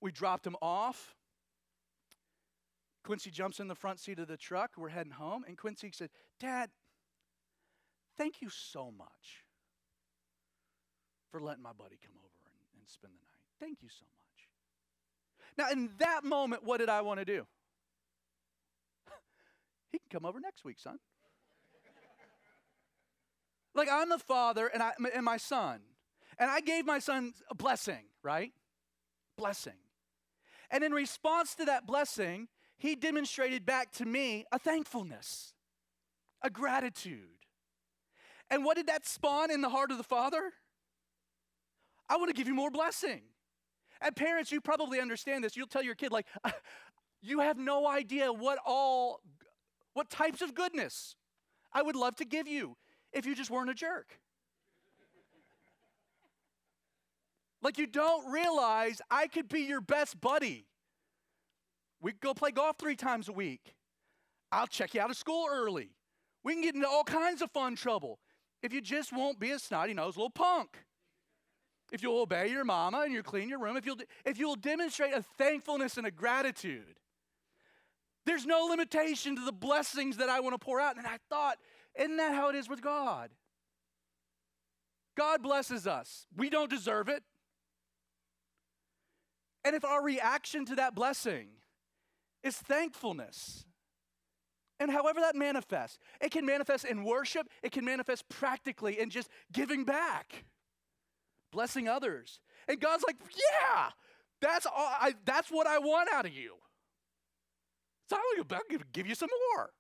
we 0.03 0.13
dropped 0.13 0.47
him 0.47 0.55
off. 0.61 1.17
Quincy 3.03 3.31
jumps 3.31 3.59
in 3.59 3.67
the 3.67 3.75
front 3.75 3.99
seat 3.99 4.19
of 4.19 4.29
the 4.29 4.37
truck. 4.37 4.73
We're 4.77 4.91
heading 4.91 5.13
home. 5.13 5.45
And 5.49 5.57
Quincy 5.57 5.93
said, 5.95 6.11
Dad, 6.39 6.69
thank 8.19 8.43
you 8.43 8.51
so 8.51 8.93
much 8.99 9.47
for 11.31 11.41
letting 11.41 11.63
my 11.63 11.73
buddy 11.73 11.97
come 12.05 12.17
over 12.19 12.51
and, 12.53 12.79
and 12.79 12.87
spend 12.87 13.15
the 13.15 13.25
night. 13.25 13.41
Thank 13.59 13.83
you 13.83 13.89
so 13.89 14.05
much. 14.05 14.49
Now, 15.57 15.73
in 15.73 15.89
that 16.01 16.23
moment, 16.23 16.65
what 16.65 16.81
did 16.81 16.91
I 16.91 17.01
want 17.01 17.21
to 17.21 17.25
do? 17.25 17.47
he 19.91 19.99
can 20.01 20.21
come 20.21 20.27
over 20.27 20.39
next 20.39 20.67
week, 20.67 20.79
son. 20.79 20.99
Like 23.77 23.89
I'm 23.91 24.09
the 24.09 24.19
father 24.19 24.67
and 24.67 24.83
I 24.83 24.93
and 25.15 25.25
my 25.25 25.37
son. 25.37 25.81
And 26.39 26.51
I 26.51 26.61
gave 26.61 26.85
my 26.85 26.99
son 26.99 27.33
a 27.51 27.55
blessing, 27.55 28.05
right? 28.23 28.53
Blessing. 29.39 29.73
And 30.71 30.85
in 30.85 30.93
response 30.93 31.55
to 31.55 31.65
that 31.65 31.87
blessing, 31.87 32.49
he 32.79 32.95
demonstrated 32.95 33.65
back 33.65 33.93
to 33.93 34.05
me 34.05 34.45
a 34.53 34.59
thankfulness, 34.59 35.55
a 36.43 36.51
gratitude. 36.51 37.29
And 38.51 38.65
what 38.65 38.77
did 38.77 38.87
that 38.89 39.07
spawn 39.07 39.51
in 39.51 39.61
the 39.61 39.69
heart 39.69 39.91
of 39.91 39.97
the 39.97 40.05
father? 40.05 40.53
I 42.09 42.17
want 42.17 42.29
to 42.29 42.35
give 42.35 42.47
you 42.47 42.55
more 42.55 42.71
blessing. 42.71 43.23
And 44.01 44.15
parents, 44.15 44.53
you 44.53 44.61
probably 44.61 45.01
understand 45.01 45.43
this. 45.43 45.57
You'll 45.57 45.67
tell 45.67 45.83
your 45.83 45.95
kid, 45.95 46.13
like, 46.13 46.27
you 47.23 47.41
have 47.41 47.57
no 47.57 47.87
idea 47.87 48.33
what 48.33 48.59
all, 48.65 49.21
what 49.95 50.11
types 50.11 50.43
of 50.43 50.55
goodness 50.55 51.17
I 51.73 51.83
would 51.83 51.97
love 51.97 52.17
to 52.17 52.25
give 52.25 52.47
you 52.47 52.77
if 53.17 53.27
you 53.27 53.35
just 53.35 53.51
weren't 53.51 53.71
a 53.71 53.75
jerk. 53.75 54.19
like, 57.63 57.79
you 57.79 57.87
don't 57.87 58.31
realize 58.31 59.01
I 59.11 59.27
could 59.27 59.49
be 59.49 59.63
your 59.63 59.81
best 59.81 60.21
buddy. 60.21 60.67
We 62.01 62.13
go 62.13 62.33
play 62.33 62.53
golf 62.53 62.77
three 62.79 62.95
times 62.95 63.29
a 63.29 63.33
week. 63.33 63.75
I'll 64.53 64.69
check 64.69 64.95
you 64.95 65.01
out 65.01 65.11
of 65.11 65.17
school 65.17 65.49
early. 65.51 65.91
We 66.45 66.53
can 66.53 66.63
get 66.63 66.77
into 66.77 66.87
all 66.87 67.03
kinds 67.03 67.43
of 67.43 67.51
fun 67.51 67.75
trouble 67.75 68.21
if 68.63 68.73
you 68.73 68.81
just 68.81 69.13
won't 69.13 69.41
be 69.41 69.51
a 69.51 69.59
snotty 69.59 69.95
nosed 69.95 70.17
little 70.17 70.31
punk 70.31 70.87
if 71.93 72.03
you'll 72.03 72.21
obey 72.21 72.49
your 72.49 72.65
mama 72.65 73.03
and 73.05 73.13
you'll 73.13 73.23
clean 73.23 73.49
your 73.49 73.59
room, 73.59 73.77
if 73.77 73.87
you'll, 73.87 73.99
if 74.25 74.39
you'll 74.39 74.57
demonstrate 74.57 75.13
a 75.13 75.23
thankfulness 75.23 75.97
and 75.97 76.07
a 76.07 76.11
gratitude, 76.11 76.97
there's 78.25 78.45
no 78.45 78.65
limitation 78.65 79.37
to 79.37 79.45
the 79.45 79.53
blessings 79.53 80.17
that 80.17 80.29
I 80.29 80.41
want 80.41 80.55
to 80.55 80.59
pour 80.59 80.81
out. 80.81 80.97
And 80.97 81.07
I 81.07 81.19
thought, 81.31 81.59
isn't 81.99 82.17
that 82.17 82.35
how 82.35 82.49
it 82.49 82.57
is 82.57 82.69
with 82.69 82.83
God? 82.83 83.31
God 85.17 85.43
blesses 85.43 85.87
us. 85.87 86.27
We 86.37 86.51
don't 86.51 86.71
deserve 86.71 87.09
it. 87.09 87.23
And 89.65 89.75
if 89.75 89.85
our 89.85 90.03
reaction 90.03 90.65
to 90.67 90.77
that 90.77 90.95
blessing 90.95 91.49
is 92.43 92.57
thankfulness, 92.57 93.65
and 94.79 94.91
however 94.91 95.21
that 95.21 95.35
manifests, 95.35 95.99
it 96.21 96.31
can 96.31 96.45
manifest 96.45 96.85
in 96.85 97.03
worship, 97.03 97.49
it 97.63 97.73
can 97.73 97.85
manifest 97.85 98.29
practically 98.29 99.01
in 99.01 99.11
just 99.11 99.29
giving 99.53 99.85
back 99.85 100.45
blessing 101.51 101.89
others. 101.89 102.41
And 102.69 102.79
God's 102.79 103.03
like, 103.07 103.17
yeah, 103.31 103.89
that's, 104.41 104.67
all 104.67 104.73
I, 104.77 105.15
that's 105.25 105.51
what 105.51 105.67
I 105.67 105.79
want 105.79 106.11
out 106.13 106.27
of 106.27 106.33
you. 106.33 106.55
So 108.09 108.17
I'm 108.17 108.45
going 108.47 108.79
to 108.79 108.85
give 108.93 109.07
you 109.07 109.15
some 109.15 109.31
more. 109.55 109.71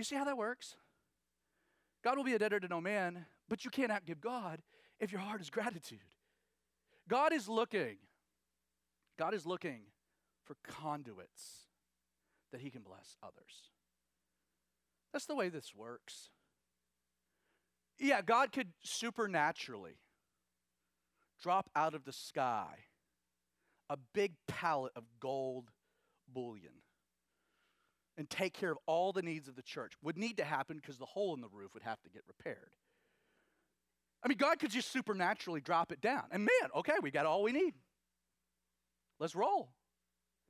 You 0.00 0.04
see 0.04 0.16
how 0.16 0.24
that 0.24 0.38
works? 0.38 0.76
God 2.02 2.16
will 2.16 2.24
be 2.24 2.32
a 2.32 2.38
debtor 2.38 2.58
to 2.60 2.68
no 2.68 2.80
man, 2.80 3.26
but 3.50 3.66
you 3.66 3.70
can't 3.70 3.92
outgive 3.92 4.18
God 4.18 4.62
if 4.98 5.12
your 5.12 5.20
heart 5.20 5.42
is 5.42 5.50
gratitude. 5.50 5.98
God 7.06 7.34
is 7.34 7.50
looking, 7.50 7.98
God 9.18 9.34
is 9.34 9.44
looking 9.44 9.82
for 10.42 10.56
conduits 10.66 11.66
that 12.50 12.62
he 12.62 12.70
can 12.70 12.80
bless 12.80 13.18
others. 13.22 13.68
That's 15.12 15.26
the 15.26 15.34
way 15.34 15.50
this 15.50 15.74
works. 15.74 16.30
Yeah, 17.98 18.22
God 18.22 18.52
could 18.52 18.68
supernaturally 18.82 19.98
drop 21.42 21.68
out 21.76 21.92
of 21.92 22.06
the 22.06 22.12
sky 22.14 22.86
a 23.90 23.98
big 24.14 24.32
pallet 24.48 24.92
of 24.96 25.04
gold 25.20 25.70
bullion 26.32 26.72
and 28.20 28.28
take 28.28 28.52
care 28.52 28.70
of 28.70 28.76
all 28.84 29.14
the 29.14 29.22
needs 29.22 29.48
of 29.48 29.56
the 29.56 29.62
church 29.62 29.94
would 30.02 30.18
need 30.18 30.36
to 30.36 30.44
happen 30.44 30.76
because 30.76 30.98
the 30.98 31.06
hole 31.06 31.34
in 31.34 31.40
the 31.40 31.48
roof 31.48 31.72
would 31.72 31.82
have 31.82 32.00
to 32.02 32.10
get 32.10 32.20
repaired. 32.28 32.70
I 34.22 34.28
mean, 34.28 34.36
God 34.36 34.58
could 34.58 34.70
just 34.70 34.92
supernaturally 34.92 35.62
drop 35.62 35.90
it 35.90 36.02
down. 36.02 36.24
And 36.30 36.42
man, 36.42 36.70
okay, 36.76 36.92
we 37.02 37.10
got 37.10 37.24
all 37.24 37.42
we 37.42 37.52
need. 37.52 37.72
Let's 39.18 39.34
roll. 39.34 39.70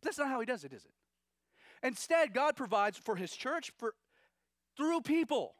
But 0.02 0.08
that's 0.08 0.18
not 0.18 0.26
how 0.26 0.40
He 0.40 0.46
does 0.46 0.64
it, 0.64 0.72
is 0.72 0.84
it? 0.84 1.86
Instead, 1.86 2.34
God 2.34 2.56
provides 2.56 2.98
for 2.98 3.14
His 3.14 3.30
church 3.30 3.70
for, 3.78 3.94
through 4.76 5.02
people, 5.02 5.54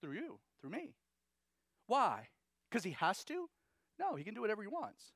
through 0.00 0.14
you, 0.14 0.38
through 0.62 0.70
me. 0.70 0.94
Why? 1.86 2.28
Because 2.70 2.82
He 2.82 2.92
has 2.92 3.24
to? 3.24 3.50
No, 3.98 4.14
he 4.14 4.24
can 4.24 4.32
do 4.32 4.40
whatever 4.40 4.62
he 4.62 4.68
wants. 4.68 5.12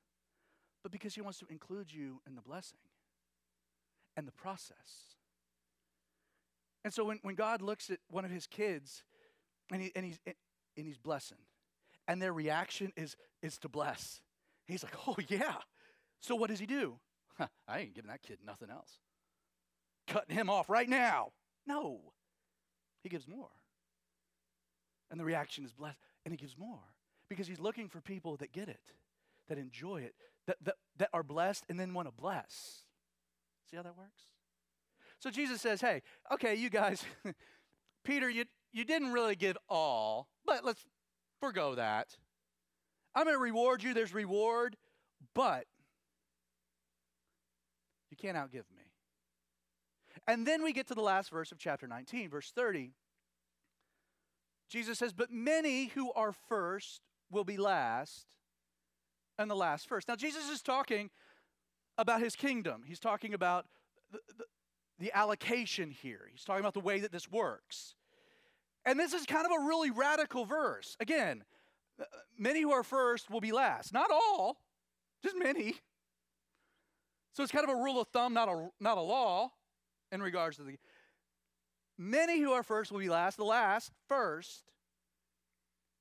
But 0.83 0.93
because 0.93 1.15
he 1.15 1.23
wants 1.23 1.39
to 1.39 1.47
include 1.49 1.91
you 1.91 2.21
in 2.27 2.35
the 2.35 2.43
blessing 2.43 2.81
and 4.19 4.29
the 4.29 4.33
process. 4.33 5.17
And 6.85 6.93
so 6.93 7.05
when, 7.05 7.19
when 7.23 7.35
God 7.35 7.63
looks 7.63 7.91
at 7.91 7.99
one 8.11 8.25
of 8.25 8.31
his 8.31 8.47
kids 8.47 9.05
and, 9.71 9.83
he, 9.83 9.93
and, 9.95 10.05
he's, 10.05 10.19
and 10.27 10.35
he's 10.75 10.99
blessing, 10.99 11.39
and 12.09 12.21
their 12.21 12.33
reaction 12.33 12.93
is, 12.97 13.17
is 13.43 13.59
to 13.59 13.69
bless, 13.69 14.21
he's 14.67 14.83
like, 14.83 14.95
oh, 15.07 15.17
yeah. 15.29 15.57
So 16.21 16.35
what 16.35 16.51
does 16.51 16.59
he 16.59 16.67
do? 16.67 16.99
I 17.69 17.81
ain't 17.81 17.95
giving 17.95 18.11
that 18.11 18.23
kid 18.23 18.39
nothing 18.45 18.71
else. 18.71 18.99
Cutting 20.07 20.37
him 20.37 20.51
off 20.51 20.69
right 20.69 20.89
now. 20.89 21.33
No. 21.67 22.01
He 23.03 23.09
gives 23.09 23.29
more. 23.29 23.51
And 25.11 25.21
the 25.21 25.25
reaction 25.25 25.65
is 25.65 25.73
blessed, 25.73 25.99
and 26.25 26.33
he 26.33 26.39
gives 26.39 26.57
more 26.57 26.81
because 27.29 27.47
he's 27.47 27.61
looking 27.61 27.89
for 27.89 28.01
people 28.01 28.37
that 28.39 28.53
get 28.53 28.69
it, 28.69 28.81
that 29.49 29.59
enjoy 29.59 30.03
it, 30.03 30.15
that, 30.47 30.57
that, 30.63 30.75
that 30.99 31.09
are 31.13 31.23
blessed 31.23 31.65
and 31.69 31.79
then 31.79 31.95
want 31.95 32.09
to 32.09 32.13
bless. 32.13 32.85
See 33.71 33.77
how 33.77 33.83
that 33.83 33.97
works? 33.97 34.23
So 35.23 35.31
Jesus 35.31 35.61
says, 35.61 35.81
hey, 35.81 36.03
okay, 36.33 36.57
you 36.57 36.69
guys, 36.69 37.05
Peter, 38.05 38.29
you, 38.29 38.45
you 38.73 38.85
didn't 38.85 39.13
really 39.13 39.37
give 39.37 39.57
all, 39.69 40.27
but 40.45 40.65
let's 40.65 40.85
forego 41.39 41.77
that. 41.77 42.09
I'm 43.15 43.25
going 43.25 43.37
to 43.37 43.41
reward 43.41 43.85
you. 43.85 43.95
There's 43.95 44.13
reward, 44.13 44.77
but 45.33 45.67
you 48.11 48.17
can't 48.17 48.37
outgive 48.37 48.65
me. 48.75 48.91
And 50.27 50.45
then 50.45 50.65
we 50.65 50.73
get 50.73 50.89
to 50.89 50.95
the 50.95 51.03
last 51.03 51.31
verse 51.31 51.53
of 51.53 51.59
chapter 51.59 51.87
19, 51.87 52.29
verse 52.29 52.51
30. 52.55 52.91
Jesus 54.69 54.99
says, 54.99 55.13
But 55.13 55.31
many 55.31 55.87
who 55.87 56.13
are 56.15 56.33
first 56.49 57.01
will 57.31 57.45
be 57.45 57.57
last, 57.57 58.27
and 59.39 59.49
the 59.49 59.55
last 59.55 59.89
first. 59.89 60.09
Now, 60.09 60.17
Jesus 60.17 60.51
is 60.51 60.63
talking 60.63 61.11
about 61.97 62.21
his 62.21 62.35
kingdom. 62.35 62.83
He's 62.85 63.01
talking 63.01 63.35
about 63.35 63.67
the, 64.11 64.19
the, 64.37 64.45
the 65.03 65.13
allocation 65.17 65.91
here. 65.91 66.21
He's 66.31 66.45
talking 66.45 66.61
about 66.61 66.75
the 66.75 66.81
way 66.81 67.01
that 67.01 67.11
this 67.11 67.31
works. 67.31 67.95
And 68.85 68.99
this 68.99 69.13
is 69.13 69.27
kind 69.27 69.45
of 69.45 69.53
a 69.53 69.67
really 69.67 69.91
radical 69.91 70.45
verse. 70.45 70.97
Again, 71.01 71.43
uh, 72.01 72.05
many 72.39 72.63
who 72.63 72.71
are 72.71 72.85
first 72.85 73.29
will 73.29 73.41
be 73.41 73.53
last. 73.53 73.93
Not 73.93 74.11
all, 74.13 74.59
just 75.23 75.37
many. 75.37 75.75
So 77.33 77.43
it's 77.43 77.51
kind 77.51 77.69
of 77.69 77.71
a 77.71 77.83
rule 77.83 78.01
of 78.01 78.09
thumb, 78.09 78.33
not 78.33 78.49
a, 78.49 78.69
not 78.79 78.97
a 78.97 79.01
law 79.01 79.51
in 80.13 80.23
regards 80.23 80.59
to 80.59 80.63
the. 80.63 80.77
Many 81.99 82.41
who 82.41 82.53
are 82.53 82.63
first 82.63 82.93
will 82.93 83.01
be 83.01 83.09
last, 83.09 83.37
the 83.37 83.45
last 83.45 83.91
first. 84.09 84.71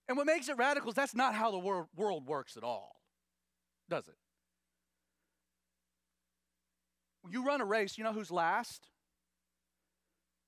And 0.08 0.16
what 0.16 0.28
makes 0.28 0.48
it 0.48 0.58
radical 0.58 0.90
is 0.90 0.96
that's 0.96 1.16
not 1.16 1.34
how 1.34 1.50
the 1.50 1.60
world, 1.60 1.88
world 1.96 2.28
works 2.28 2.56
at 2.56 2.64
all, 2.64 3.02
does 3.90 4.08
it? 4.08 4.16
You 7.32 7.46
run 7.46 7.62
a 7.62 7.66
race, 7.66 7.98
you 7.98 8.04
know 8.04 8.14
who's 8.14 8.32
last? 8.32 8.91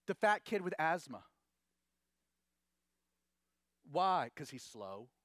The 0.08 0.16
fat 0.16 0.44
kid 0.46 0.62
with 0.62 0.74
asthma. 0.80 1.24
Why? 3.92 4.30
Because 4.34 4.50
he's 4.50 4.64
slow. 4.64 5.08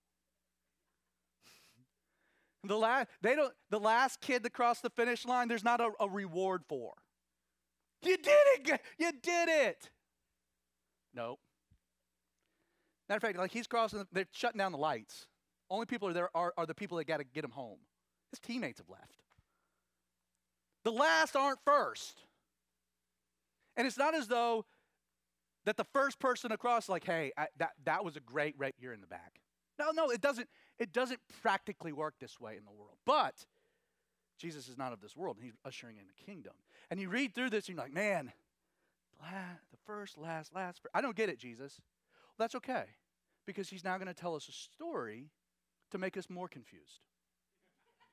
The 2.64 2.76
last, 2.76 3.08
they 3.22 3.36
don't, 3.36 3.54
the 3.70 3.78
last 3.78 4.20
kid 4.20 4.42
to 4.42 4.50
cross 4.50 4.80
the 4.80 4.90
finish 4.90 5.24
line, 5.24 5.46
there's 5.46 5.62
not 5.62 5.80
a, 5.80 5.90
a 6.00 6.08
reward 6.08 6.64
for. 6.68 6.92
You 8.02 8.16
did 8.16 8.26
it! 8.26 8.80
You 8.98 9.12
did 9.22 9.48
it! 9.48 9.90
Nope. 11.14 11.38
Matter 13.08 13.16
of 13.16 13.22
fact, 13.22 13.38
like 13.38 13.52
he's 13.52 13.68
crossing, 13.68 14.04
they're 14.12 14.26
shutting 14.32 14.58
down 14.58 14.72
the 14.72 14.78
lights. 14.78 15.28
Only 15.70 15.86
people 15.86 16.08
are 16.08 16.12
there 16.12 16.30
are, 16.34 16.52
are 16.56 16.66
the 16.66 16.74
people 16.74 16.98
that 16.98 17.06
got 17.06 17.18
to 17.18 17.24
get 17.24 17.44
him 17.44 17.50
home. 17.50 17.78
His 18.30 18.40
teammates 18.40 18.78
have 18.78 18.88
left. 18.88 19.22
The 20.84 20.92
last 20.92 21.36
aren't 21.36 21.60
first. 21.64 22.22
And 23.78 23.86
it's 23.86 23.96
not 23.96 24.14
as 24.14 24.26
though 24.26 24.66
that 25.64 25.76
the 25.76 25.84
first 25.84 26.18
person 26.18 26.50
across, 26.50 26.88
like, 26.88 27.04
hey, 27.04 27.32
I, 27.38 27.46
that, 27.58 27.70
that 27.84 28.04
was 28.04 28.16
a 28.16 28.20
great 28.20 28.54
right 28.58 28.74
here 28.76 28.92
in 28.92 29.00
the 29.00 29.06
back. 29.06 29.40
No, 29.78 29.92
no, 29.92 30.10
it 30.10 30.20
doesn't, 30.20 30.48
it 30.80 30.92
doesn't 30.92 31.20
practically 31.40 31.92
work 31.92 32.14
this 32.20 32.40
way 32.40 32.56
in 32.56 32.64
the 32.64 32.72
world. 32.72 32.96
But 33.06 33.46
Jesus 34.36 34.68
is 34.68 34.76
not 34.76 34.92
of 34.92 35.00
this 35.00 35.16
world, 35.16 35.36
and 35.36 35.44
he's 35.44 35.54
ushering 35.64 35.96
in 35.96 36.04
the 36.08 36.24
kingdom. 36.24 36.54
And 36.90 36.98
you 36.98 37.08
read 37.08 37.34
through 37.34 37.50
this, 37.50 37.68
and 37.68 37.76
you're 37.76 37.84
like, 37.84 37.94
man, 37.94 38.32
the 39.20 39.78
first, 39.86 40.18
last, 40.18 40.54
last. 40.54 40.82
First. 40.82 40.92
I 40.92 41.00
don't 41.00 41.16
get 41.16 41.28
it, 41.28 41.38
Jesus. 41.38 41.80
That's 42.36 42.56
okay, 42.56 42.84
because 43.46 43.68
he's 43.68 43.84
now 43.84 43.96
going 43.96 44.08
to 44.08 44.14
tell 44.14 44.34
us 44.34 44.48
a 44.48 44.52
story 44.52 45.30
to 45.92 45.98
make 45.98 46.16
us 46.16 46.28
more 46.28 46.48
confused. 46.48 47.00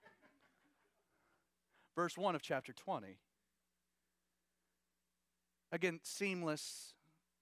verse 1.96 2.16
1 2.16 2.36
of 2.36 2.44
chapter 2.44 2.72
20. 2.72 3.18
Again, 5.72 6.00
seamless, 6.04 6.94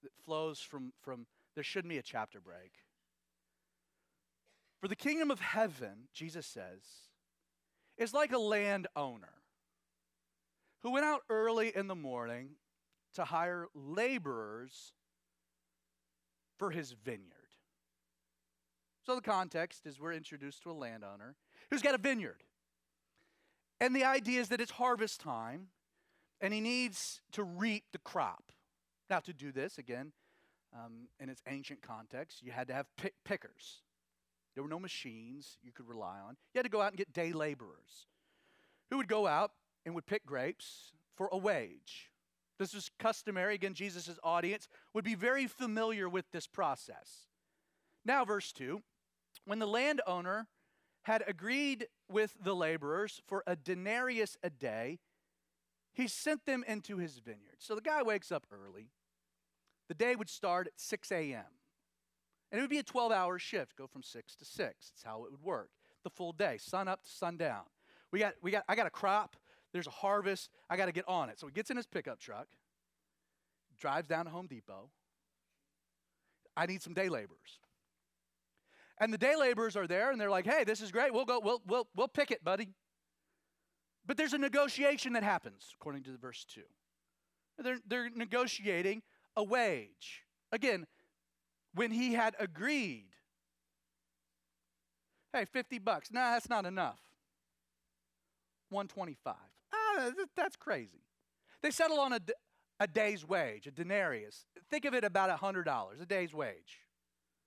that 0.02 0.12
flows 0.24 0.60
from, 0.60 0.92
from 1.02 1.26
there 1.54 1.64
shouldn't 1.64 1.90
be 1.90 1.98
a 1.98 2.02
chapter 2.02 2.40
break. 2.40 2.72
For 4.80 4.88
the 4.88 4.96
kingdom 4.96 5.30
of 5.30 5.40
heaven, 5.40 6.08
Jesus 6.12 6.46
says, 6.46 6.82
is 7.96 8.12
like 8.12 8.32
a 8.32 8.38
landowner 8.38 9.32
who 10.82 10.92
went 10.92 11.06
out 11.06 11.22
early 11.30 11.72
in 11.74 11.86
the 11.86 11.94
morning 11.94 12.50
to 13.14 13.24
hire 13.24 13.68
laborers 13.74 14.92
for 16.58 16.70
his 16.70 16.92
vineyard. 16.92 17.30
So 19.06 19.14
the 19.14 19.22
context 19.22 19.86
is 19.86 20.00
we're 20.00 20.12
introduced 20.12 20.62
to 20.64 20.70
a 20.70 20.72
landowner 20.72 21.36
who's 21.70 21.82
got 21.82 21.94
a 21.94 21.98
vineyard. 21.98 22.42
And 23.80 23.94
the 23.94 24.04
idea 24.04 24.40
is 24.40 24.48
that 24.48 24.60
it's 24.60 24.72
harvest 24.72 25.20
time 25.20 25.68
and 26.40 26.52
he 26.52 26.60
needs 26.60 27.20
to 27.32 27.42
reap 27.42 27.84
the 27.92 27.98
crop. 27.98 28.52
Now, 29.10 29.20
to 29.20 29.32
do 29.32 29.52
this, 29.52 29.78
again, 29.78 30.12
um, 30.72 31.08
in 31.20 31.28
its 31.28 31.42
ancient 31.48 31.82
context, 31.82 32.42
you 32.42 32.52
had 32.52 32.68
to 32.68 32.74
have 32.74 32.86
pick- 32.96 33.14
pickers. 33.24 33.82
There 34.54 34.62
were 34.62 34.68
no 34.68 34.78
machines 34.78 35.58
you 35.62 35.72
could 35.72 35.88
rely 35.88 36.18
on. 36.20 36.36
You 36.52 36.58
had 36.58 36.64
to 36.64 36.70
go 36.70 36.80
out 36.80 36.88
and 36.88 36.96
get 36.96 37.12
day 37.12 37.32
laborers 37.32 38.06
who 38.90 38.96
would 38.96 39.08
go 39.08 39.26
out 39.26 39.52
and 39.84 39.94
would 39.94 40.06
pick 40.06 40.24
grapes 40.24 40.92
for 41.16 41.28
a 41.32 41.38
wage. 41.38 42.10
This 42.58 42.74
was 42.74 42.90
customary. 42.98 43.54
Again, 43.54 43.74
Jesus' 43.74 44.18
audience 44.22 44.68
would 44.92 45.04
be 45.04 45.14
very 45.14 45.46
familiar 45.46 46.08
with 46.08 46.30
this 46.30 46.46
process. 46.46 47.28
Now, 48.04 48.24
verse 48.24 48.52
2 48.52 48.82
when 49.46 49.58
the 49.58 49.66
landowner 49.66 50.46
had 51.02 51.22
agreed 51.26 51.88
with 52.08 52.34
the 52.40 52.54
laborers 52.54 53.20
for 53.26 53.42
a 53.46 53.56
denarius 53.56 54.38
a 54.42 54.48
day, 54.48 54.98
he 55.94 56.08
sent 56.08 56.44
them 56.44 56.64
into 56.66 56.98
his 56.98 57.18
vineyard. 57.18 57.56
So 57.58 57.74
the 57.74 57.80
guy 57.80 58.02
wakes 58.02 58.30
up 58.32 58.46
early. 58.52 58.90
The 59.88 59.94
day 59.94 60.16
would 60.16 60.28
start 60.28 60.66
at 60.66 60.72
6 60.76 61.12
a.m. 61.12 61.44
And 62.50 62.58
it 62.58 62.62
would 62.62 62.70
be 62.70 62.78
a 62.78 62.84
12 62.84 63.12
hour 63.12 63.38
shift, 63.38 63.76
go 63.76 63.86
from 63.86 64.02
6 64.02 64.36
to 64.36 64.44
6. 64.44 64.56
That's 64.56 65.02
how 65.02 65.24
it 65.24 65.30
would 65.30 65.42
work. 65.42 65.70
The 66.02 66.10
full 66.10 66.32
day, 66.32 66.58
sun 66.58 66.88
up 66.88 67.02
to 67.04 67.10
sundown. 67.10 67.62
We 68.10 68.18
got, 68.18 68.34
we 68.42 68.50
got, 68.50 68.64
I 68.68 68.74
got 68.74 68.86
a 68.86 68.90
crop, 68.90 69.36
there's 69.72 69.86
a 69.86 69.90
harvest, 69.90 70.50
I 70.68 70.76
got 70.76 70.86
to 70.86 70.92
get 70.92 71.08
on 71.08 71.30
it. 71.30 71.38
So 71.38 71.46
he 71.46 71.52
gets 71.52 71.70
in 71.70 71.76
his 71.76 71.86
pickup 71.86 72.20
truck, 72.20 72.48
drives 73.78 74.06
down 74.06 74.26
to 74.26 74.30
Home 74.30 74.46
Depot. 74.46 74.90
I 76.56 76.66
need 76.66 76.82
some 76.82 76.94
day 76.94 77.08
laborers. 77.08 77.58
And 78.98 79.12
the 79.12 79.18
day 79.18 79.34
laborers 79.36 79.76
are 79.76 79.86
there 79.86 80.12
and 80.12 80.20
they're 80.20 80.30
like, 80.30 80.44
hey, 80.44 80.64
this 80.64 80.80
is 80.80 80.92
great. 80.92 81.12
We'll 81.12 81.24
go, 81.24 81.40
we'll, 81.40 81.60
we'll, 81.66 81.88
we'll 81.96 82.08
pick 82.08 82.30
it, 82.30 82.44
buddy. 82.44 82.68
But 84.06 84.16
there's 84.16 84.34
a 84.34 84.38
negotiation 84.38 85.14
that 85.14 85.22
happens, 85.22 85.72
according 85.74 86.02
to 86.04 86.10
the 86.10 86.18
verse 86.18 86.44
2. 86.44 86.60
They're, 87.58 87.78
they're 87.86 88.10
negotiating 88.10 89.02
a 89.36 89.42
wage. 89.42 90.22
Again, 90.52 90.86
when 91.74 91.90
he 91.90 92.12
had 92.12 92.34
agreed, 92.38 93.10
hey, 95.32 95.46
50 95.46 95.78
bucks. 95.78 96.10
Nah, 96.12 96.32
that's 96.32 96.48
not 96.48 96.66
enough. 96.66 97.00
125. 98.70 99.34
Ah, 99.72 100.10
that's 100.36 100.56
crazy. 100.56 101.02
They 101.62 101.70
settle 101.70 102.00
on 102.00 102.12
a, 102.12 102.20
a 102.80 102.86
day's 102.86 103.26
wage, 103.26 103.66
a 103.66 103.70
denarius. 103.70 104.46
Think 104.70 104.84
of 104.84 104.94
it 104.94 105.04
about 105.04 105.30
$100, 105.38 106.02
a 106.02 106.06
day's 106.06 106.34
wage 106.34 106.80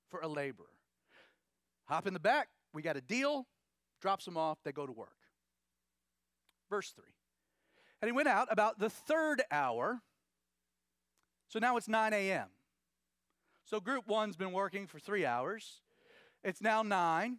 for 0.10 0.22
a 0.22 0.28
laborer. 0.28 0.68
Hop 1.86 2.08
in 2.08 2.14
the 2.14 2.20
back. 2.20 2.48
We 2.74 2.82
got 2.82 2.98
a 2.98 3.02
deal. 3.02 3.46
Drops 4.02 4.26
them 4.26 4.38
off. 4.38 4.58
They 4.64 4.72
go 4.72 4.86
to 4.86 4.92
work. 4.92 5.16
Verse 6.69 6.91
3. 6.91 7.03
And 8.01 8.09
he 8.09 8.12
went 8.12 8.27
out 8.27 8.47
about 8.51 8.79
the 8.79 8.89
third 8.89 9.41
hour. 9.51 10.01
So 11.47 11.59
now 11.59 11.77
it's 11.77 11.88
9 11.88 12.13
a.m. 12.13 12.47
So 13.65 13.80
group 13.80 14.08
one's 14.08 14.38
been 14.38 14.51
working 14.51 14.88
for 14.88 14.99
three 14.99 15.25
hours. 15.25 15.82
It's 16.43 16.62
now 16.62 16.84
9. 16.84 17.38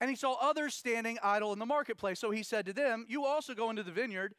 And 0.00 0.10
he 0.10 0.16
saw 0.16 0.36
others 0.40 0.74
standing 0.74 1.18
idle 1.22 1.52
in 1.52 1.58
the 1.58 1.66
marketplace. 1.66 2.20
So 2.20 2.30
he 2.30 2.42
said 2.42 2.66
to 2.66 2.72
them, 2.72 3.06
You 3.08 3.24
also 3.24 3.54
go 3.54 3.70
into 3.70 3.82
the 3.82 3.92
vineyard, 3.92 4.34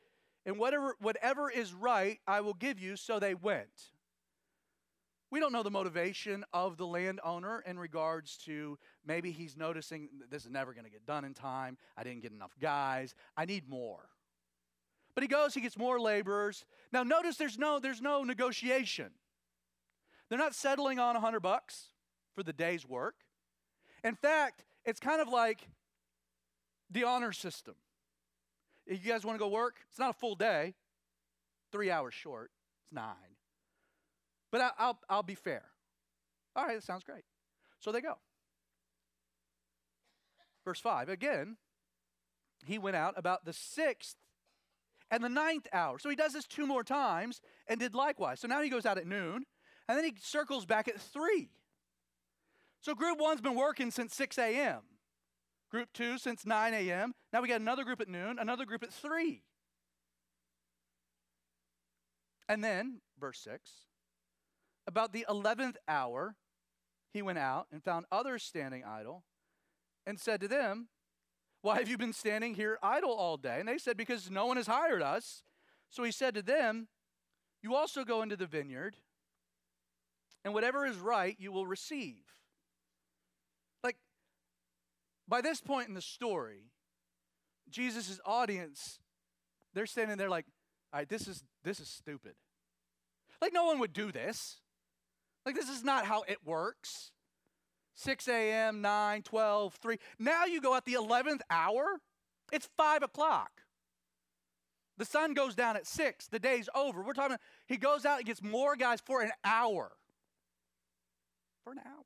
and 0.46 0.60
whatever, 0.60 0.96
whatever 1.00 1.50
is 1.50 1.74
right, 1.74 2.20
I 2.28 2.42
will 2.42 2.54
give 2.54 2.80
you. 2.80 2.96
So 2.96 3.20
they 3.20 3.34
went. 3.34 3.92
We 5.30 5.40
don't 5.40 5.52
know 5.52 5.64
the 5.64 5.72
motivation 5.72 6.46
of 6.54 6.78
the 6.78 6.88
landowner 6.88 7.62
in 7.66 7.78
regards 7.78 8.38
to 8.46 8.78
maybe 9.06 9.32
he's 9.32 9.58
noticing 9.58 10.10
this 10.30 10.46
is 10.46 10.52
never 10.52 10.74
going 10.74 10.86
to 10.86 10.92
get 10.92 11.06
done 11.06 11.26
in 11.26 11.34
time. 11.34 11.78
I 11.98 12.04
didn't 12.04 12.22
get 12.22 12.32
enough 12.32 12.54
guys. 12.62 13.14
I 13.36 13.46
need 13.46 13.68
more. 13.68 14.08
But 15.16 15.24
he 15.24 15.28
goes, 15.28 15.54
he 15.54 15.62
gets 15.62 15.78
more 15.78 16.00
laborers. 16.00 16.66
Now 16.94 17.04
notice 17.04 17.38
there's 17.38 17.58
no 17.58 17.80
there's 17.80 18.02
no 18.02 18.24
negotiation. 18.24 19.12
They're 20.30 20.38
not 20.38 20.56
settling 20.56 21.00
on 21.00 21.16
a 21.16 21.20
100 21.20 21.40
bucks 21.40 21.88
for 22.36 22.44
the 22.44 22.54
day's 22.54 22.88
work. 22.88 23.16
In 24.04 24.16
fact, 24.16 24.64
it's 24.86 25.00
kind 25.00 25.22
of 25.22 25.28
like 25.28 25.68
the 26.90 27.04
honor 27.04 27.32
system. 27.32 27.76
You 28.86 28.98
guys 28.98 29.26
want 29.26 29.38
to 29.38 29.44
go 29.44 29.50
work, 29.50 29.76
it's 29.90 30.00
not 30.00 30.12
a 30.12 30.14
full 30.14 30.36
day, 30.36 30.76
three 31.72 31.92
hours 31.92 32.14
short, 32.14 32.52
it's 32.84 32.94
nine. 32.94 33.37
But 34.52 34.62
I, 34.62 34.70
I'll, 34.78 35.00
I'll 35.10 35.24
be 35.24 35.36
fair. 35.36 35.64
All 36.56 36.66
right, 36.66 36.76
that 36.76 36.84
sounds 36.84 37.04
great. 37.04 37.24
So 37.80 37.92
they 37.92 38.02
go. 38.02 38.18
Verse 40.66 40.80
5 40.80 41.10
again, 41.10 41.58
he 42.66 42.78
went 42.78 42.96
out 42.96 43.14
about 43.16 43.46
the 43.46 43.54
sixth 43.54 44.16
and 45.10 45.24
the 45.24 45.30
ninth 45.30 45.68
hour. 45.72 46.00
So 46.00 46.10
he 46.10 46.16
does 46.16 46.34
this 46.34 46.46
two 46.46 46.68
more 46.68 46.84
times 46.84 47.40
and 47.68 47.80
did 47.80 47.96
likewise. 47.96 48.42
So 48.42 48.48
now 48.48 48.62
he 48.62 48.70
goes 48.70 48.86
out 48.86 48.98
at 48.98 49.08
noon 49.08 49.46
and 49.88 49.98
then 49.98 50.04
he 50.04 50.14
circles 50.22 50.66
back 50.66 50.88
at 50.88 51.00
three. 51.00 51.50
So 52.82 52.94
group 52.94 53.20
one's 53.20 53.42
been 53.42 53.56
working 53.56 53.92
since 53.92 54.14
6 54.16 54.38
a.m., 54.38 54.82
group 55.72 55.90
two 55.94 56.18
since 56.18 56.46
9 56.46 56.74
a.m. 56.74 57.14
Now 57.32 57.42
we 57.42 57.48
got 57.48 57.62
another 57.62 57.84
group 57.84 58.02
at 58.02 58.10
noon, 58.10 58.38
another 58.40 58.66
group 58.66 58.84
at 58.84 58.94
three. 58.94 59.44
And 62.50 62.64
then, 62.64 63.02
verse 63.20 63.40
6 63.40 63.87
about 64.88 65.12
the 65.12 65.26
11th 65.30 65.76
hour, 65.88 66.36
he 67.12 67.22
went 67.22 67.38
out 67.38 67.68
and 67.72 67.84
found 67.84 68.06
others 68.12 68.44
standing 68.44 68.84
idle 68.84 69.24
and 70.06 70.20
said 70.20 70.42
to 70.42 70.48
them, 70.48 70.88
Why 71.62 71.78
have 71.78 71.90
you 71.90 71.98
been 71.98 72.14
standing 72.14 72.56
here 72.56 72.80
idle 72.82 73.12
all 73.12 73.38
day? 73.38 73.60
And 73.60 73.68
they 73.68 73.78
said, 73.78 73.98
Because 73.98 74.32
no 74.32 74.46
one 74.46 74.58
has 74.58 74.68
hired 74.68 75.02
us. 75.02 75.44
So 75.90 76.04
he 76.04 76.12
said 76.12 76.34
to 76.36 76.42
them, 76.42 76.88
You 77.62 77.76
also 77.76 78.04
go 78.04 78.22
into 78.22 78.38
the 78.38 78.46
vineyard, 78.46 78.96
and 80.46 80.54
whatever 80.54 80.86
is 80.86 80.98
right 80.98 81.36
you 81.38 81.52
will 81.52 81.68
receive. 81.68 82.24
Like, 83.84 83.98
by 85.28 85.42
this 85.42 85.60
point 85.60 85.90
in 85.90 85.94
the 85.94 86.02
story, 86.02 86.72
Jesus' 87.70 88.20
audience, 88.26 89.00
they're 89.74 89.86
standing 89.86 90.18
there 90.18 90.30
like, 90.30 90.46
all 90.94 91.00
right, 91.00 91.10
this 91.10 91.28
is 91.28 91.44
this 91.64 91.80
is 91.80 91.90
stupid. 91.90 92.34
Like 93.42 93.54
no 93.54 93.66
one 93.66 93.80
would 93.80 93.94
do 93.94 94.12
this. 94.12 94.62
Like, 95.48 95.56
this 95.56 95.70
is 95.70 95.82
not 95.82 96.04
how 96.04 96.24
it 96.28 96.40
works. 96.44 97.12
6 97.96 98.28
a.m., 98.28 98.82
9, 98.82 99.22
12, 99.22 99.76
3. 99.76 99.98
Now 100.20 100.44
you 100.44 100.60
go 100.60 100.76
at 100.76 100.84
the 100.84 100.96
11th 100.96 101.40
hour, 101.50 102.02
it's 102.52 102.68
5 102.76 103.04
o'clock. 103.04 103.62
The 104.98 105.06
sun 105.06 105.34
goes 105.34 105.56
down 105.56 105.78
at 105.78 105.88
6. 105.88 106.28
The 106.28 106.40
day's 106.40 106.68
over. 106.76 107.02
We're 107.02 107.14
talking, 107.14 107.38
he 107.66 107.78
goes 107.78 108.06
out 108.06 108.18
and 108.18 108.26
gets 108.26 108.44
more 108.44 108.76
guys 108.76 109.00
for 109.00 109.22
an 109.22 109.32
hour. 109.46 109.94
For 111.64 111.72
an 111.72 111.80
hour. 111.80 112.04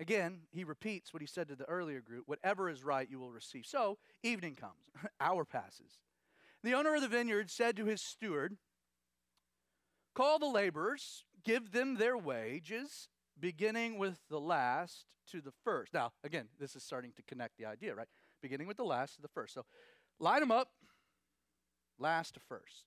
Again, 0.00 0.40
he 0.50 0.64
repeats 0.64 1.14
what 1.14 1.22
he 1.22 1.28
said 1.28 1.46
to 1.50 1.54
the 1.54 1.66
earlier 1.66 2.00
group 2.00 2.24
whatever 2.26 2.68
is 2.68 2.82
right, 2.82 3.08
you 3.08 3.20
will 3.20 3.30
receive. 3.30 3.64
So, 3.64 3.98
evening 4.24 4.56
comes, 4.56 4.90
hour 5.20 5.44
passes. 5.44 6.00
The 6.64 6.74
owner 6.74 6.96
of 6.96 7.02
the 7.02 7.06
vineyard 7.06 7.48
said 7.48 7.76
to 7.76 7.84
his 7.84 8.02
steward, 8.02 8.56
Call 10.18 10.40
the 10.40 10.46
laborers, 10.46 11.22
give 11.44 11.70
them 11.70 11.94
their 11.94 12.18
wages, 12.18 13.08
beginning 13.38 13.98
with 13.98 14.18
the 14.28 14.40
last 14.40 15.04
to 15.30 15.40
the 15.40 15.52
first. 15.62 15.94
Now, 15.94 16.10
again, 16.24 16.48
this 16.58 16.74
is 16.74 16.82
starting 16.82 17.12
to 17.14 17.22
connect 17.22 17.56
the 17.56 17.66
idea, 17.66 17.94
right? 17.94 18.08
Beginning 18.42 18.66
with 18.66 18.78
the 18.78 18.84
last 18.84 19.14
to 19.14 19.22
the 19.22 19.28
first. 19.28 19.54
So 19.54 19.64
line 20.18 20.40
them 20.40 20.50
up, 20.50 20.72
last 22.00 22.34
to 22.34 22.40
first. 22.40 22.86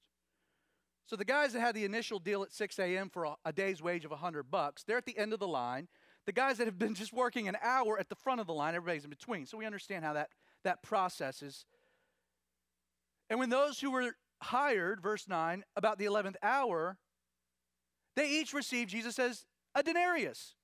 So 1.06 1.16
the 1.16 1.24
guys 1.24 1.54
that 1.54 1.62
had 1.62 1.74
the 1.74 1.86
initial 1.86 2.20
deal 2.20 2.44
at 2.44 2.52
6 2.52 2.78
a.m. 2.80 3.10
for 3.10 3.24
a, 3.24 3.36
a 3.46 3.54
day's 3.54 3.82
wage 3.82 4.04
of 4.04 4.12
100 4.12 4.52
bucks, 4.52 4.84
they're 4.84 4.98
at 4.98 5.06
the 5.06 5.18
end 5.18 5.32
of 5.32 5.40
the 5.40 5.48
line. 5.48 5.88
The 6.26 6.34
guys 6.34 6.58
that 6.58 6.68
have 6.68 6.78
been 6.78 6.96
just 6.96 7.14
working 7.14 7.48
an 7.48 7.56
hour 7.64 7.98
at 7.98 8.10
the 8.10 8.16
front 8.16 8.42
of 8.42 8.48
the 8.48 8.54
line, 8.54 8.76
everybody's 8.76 9.06
in 9.06 9.10
between. 9.10 9.46
So 9.46 9.58
we 9.58 9.66
understand 9.66 10.04
how 10.04 10.12
that, 10.16 10.32
that 10.66 10.84
process 10.84 11.42
is. 11.42 11.64
And 13.30 13.40
when 13.40 13.50
those 13.50 13.80
who 13.80 13.90
were 13.90 14.18
hired, 14.42 15.00
verse 15.00 15.30
9, 15.30 15.64
about 15.78 15.98
the 15.98 16.08
11th 16.08 16.36
hour, 16.44 16.98
they 18.16 18.30
each 18.30 18.54
received, 18.54 18.90
Jesus 18.92 19.16
says, 19.16 19.46
a 19.76 19.84
denarius, 19.84 20.56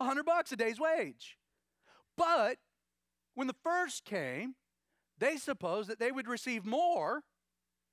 a 0.00 0.04
hundred 0.04 0.26
bucks, 0.26 0.52
a 0.52 0.56
day's 0.56 0.80
wage. 0.80 1.38
But 2.16 2.58
When 3.34 3.46
the 3.46 3.56
first 3.62 4.04
came, 4.04 4.54
they 5.18 5.36
supposed 5.36 5.88
that 5.88 5.98
they 5.98 6.10
would 6.12 6.26
receive 6.26 6.66
more, 6.66 7.22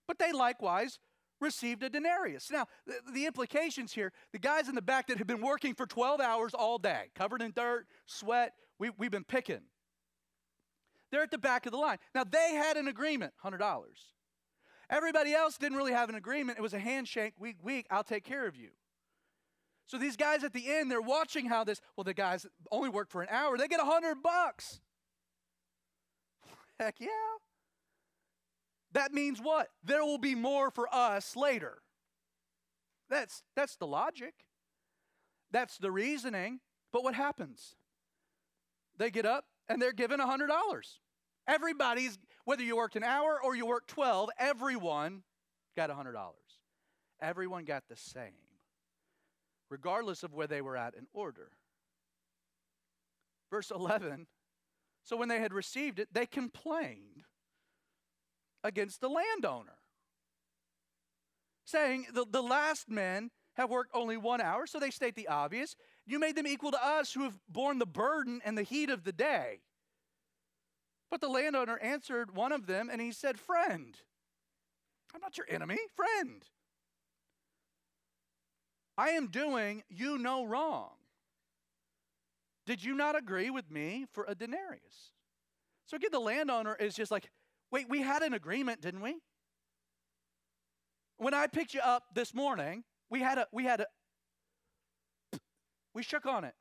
but 0.07 0.19
they 0.19 0.31
likewise 0.31 0.99
received 1.39 1.83
a 1.83 1.89
denarius. 1.89 2.49
Now, 2.51 2.65
the, 2.85 2.95
the, 3.13 3.25
implications 3.25 3.93
here 3.93 4.11
the 4.33 4.39
guys 4.39 4.67
in 4.67 4.75
the 4.75 4.81
back 4.81 5.07
that 5.07 5.19
have 5.19 5.27
been 5.27 5.41
working 5.41 5.75
for 5.75 5.85
12 5.85 6.19
hours 6.19 6.53
all 6.53 6.77
day, 6.79 7.11
covered 7.15 7.41
in 7.41 7.51
dirt, 7.51 7.85
sweat, 8.07 8.53
we, 8.79 8.89
we've 8.97 9.11
been 9.11 9.23
picking. 9.23 9.61
They're 11.11 11.23
at 11.23 11.31
the 11.31 11.37
back 11.37 11.65
of 11.65 11.71
the 11.71 11.77
line. 11.77 11.97
Now, 12.13 12.23
they 12.23 12.55
had 12.55 12.75
an 12.77 12.87
agreement 12.87 13.33
$100. 13.43 13.59
Everybody 14.89 15.33
else 15.33 15.57
didn't 15.57 15.77
really 15.77 15.93
have 15.93 16.09
an 16.09 16.15
agreement. 16.15 16.57
It 16.57 16.61
was 16.61 16.73
a 16.73 16.79
handshake, 16.79 17.33
week, 17.39 17.57
week, 17.61 17.85
I'll 17.91 18.03
take 18.03 18.23
care 18.23 18.47
of 18.47 18.55
you. 18.55 18.69
So 19.87 19.97
these 19.97 20.17
guys 20.17 20.43
at 20.43 20.53
the 20.53 20.69
end, 20.69 20.91
they're 20.91 21.01
watching 21.01 21.47
how 21.47 21.63
this, 21.63 21.81
well, 21.95 22.03
the 22.03 22.13
guys 22.13 22.45
only 22.71 22.89
work 22.89 23.09
for 23.09 23.21
an 23.21 23.29
hour, 23.31 23.57
they 23.57 23.67
get 23.67 23.79
a 23.79 23.85
hundred 23.85 24.21
bucks. 24.21 24.79
Heck 26.79 26.95
yeah. 26.99 27.07
That 28.91 29.13
means 29.13 29.39
what? 29.39 29.69
There 29.83 30.03
will 30.03 30.17
be 30.17 30.35
more 30.35 30.71
for 30.71 30.87
us 30.93 31.35
later. 31.35 31.79
That's 33.09 33.43
that's 33.55 33.75
the 33.77 33.87
logic. 33.87 34.33
That's 35.51 35.77
the 35.77 35.91
reasoning. 35.91 36.59
But 36.91 37.03
what 37.03 37.15
happens? 37.15 37.75
They 38.97 39.11
get 39.11 39.25
up 39.25 39.45
and 39.69 39.81
they're 39.81 39.93
given 39.93 40.19
a 40.19 40.27
$100. 40.27 40.47
Everybody's, 41.47 42.17
whether 42.45 42.63
you 42.63 42.75
worked 42.75 42.95
an 42.95 43.03
hour 43.03 43.39
or 43.41 43.55
you 43.55 43.65
worked 43.65 43.89
12, 43.89 44.29
everyone 44.37 45.23
got 45.75 45.89
a 45.89 45.93
$100. 45.93 46.13
Everyone 47.21 47.65
got 47.65 47.83
the 47.89 47.95
same, 47.95 48.33
regardless 49.69 50.23
of 50.23 50.33
where 50.33 50.47
they 50.47 50.61
were 50.61 50.77
at 50.77 50.95
in 50.95 51.07
order. 51.13 51.51
Verse 53.49 53.71
11 53.71 54.27
So 55.03 55.17
when 55.17 55.29
they 55.29 55.39
had 55.39 55.53
received 55.53 55.99
it, 55.99 56.09
they 56.11 56.25
complained 56.25 57.25
against 58.63 59.01
the 59.01 59.09
landowner, 59.09 59.77
saying, 61.65 62.07
The, 62.13 62.25
the 62.29 62.43
last 62.43 62.89
men 62.89 63.31
have 63.55 63.69
worked 63.69 63.91
only 63.93 64.17
one 64.17 64.41
hour, 64.41 64.67
so 64.67 64.79
they 64.79 64.91
state 64.91 65.15
the 65.15 65.27
obvious. 65.27 65.75
You 66.05 66.19
made 66.19 66.35
them 66.35 66.47
equal 66.47 66.71
to 66.71 66.85
us 66.85 67.13
who 67.13 67.23
have 67.23 67.39
borne 67.49 67.79
the 67.79 67.85
burden 67.85 68.41
and 68.45 68.57
the 68.57 68.63
heat 68.63 68.89
of 68.89 69.03
the 69.03 69.11
day. 69.11 69.61
But 71.09 71.21
the 71.21 71.29
landowner 71.29 71.79
answered 71.79 72.35
one 72.35 72.51
of 72.51 72.67
them, 72.67 72.89
and 72.91 73.01
he 73.01 73.11
said, 73.11 73.39
Friend, 73.39 73.97
I'm 75.13 75.21
not 75.21 75.37
your 75.37 75.47
enemy, 75.49 75.77
friend. 75.95 76.43
I 78.97 79.09
am 79.09 79.27
doing 79.27 79.83
you 79.89 80.17
no 80.17 80.45
wrong. 80.45 80.89
Did 82.65 82.83
you 82.83 82.95
not 82.95 83.17
agree 83.17 83.49
with 83.49 83.71
me 83.71 84.05
for 84.11 84.25
a 84.27 84.35
denarius? 84.35 85.11
So 85.85 85.95
again, 85.95 86.09
the 86.11 86.19
landowner 86.19 86.75
is 86.75 86.95
just 86.95 87.11
like, 87.11 87.29
wait, 87.71 87.87
we 87.89 88.01
had 88.01 88.23
an 88.23 88.33
agreement, 88.33 88.81
didn't 88.81 89.01
we? 89.01 89.17
When 91.17 91.33
I 91.33 91.47
picked 91.47 91.73
you 91.73 91.79
up 91.79 92.03
this 92.13 92.33
morning, 92.33 92.83
we 93.09 93.21
had 93.21 93.37
a 93.37 93.47
we 93.53 93.63
had 93.63 93.81
a 93.81 93.87
we 95.93 96.03
shook 96.03 96.25
on 96.25 96.43
it. 96.43 96.53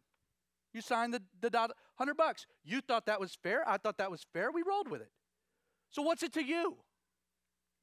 You 0.73 0.81
signed 0.81 1.13
the, 1.13 1.23
the 1.41 1.51
dot, 1.51 1.71
100 1.97 2.17
bucks. 2.17 2.47
You 2.65 2.81
thought 2.81 3.07
that 3.07 3.19
was 3.19 3.37
fair. 3.43 3.67
I 3.69 3.79
thought 3.79 3.99
that 3.99 4.11
was 4.11 4.25
fair. 4.33 4.51
We 4.53 4.63
rolled 4.63 4.89
with 4.89 5.01
it. 5.01 5.11
So 5.91 6.03
what's 6.03 6.23
it 6.23 6.33
to 6.35 6.43
you 6.43 6.77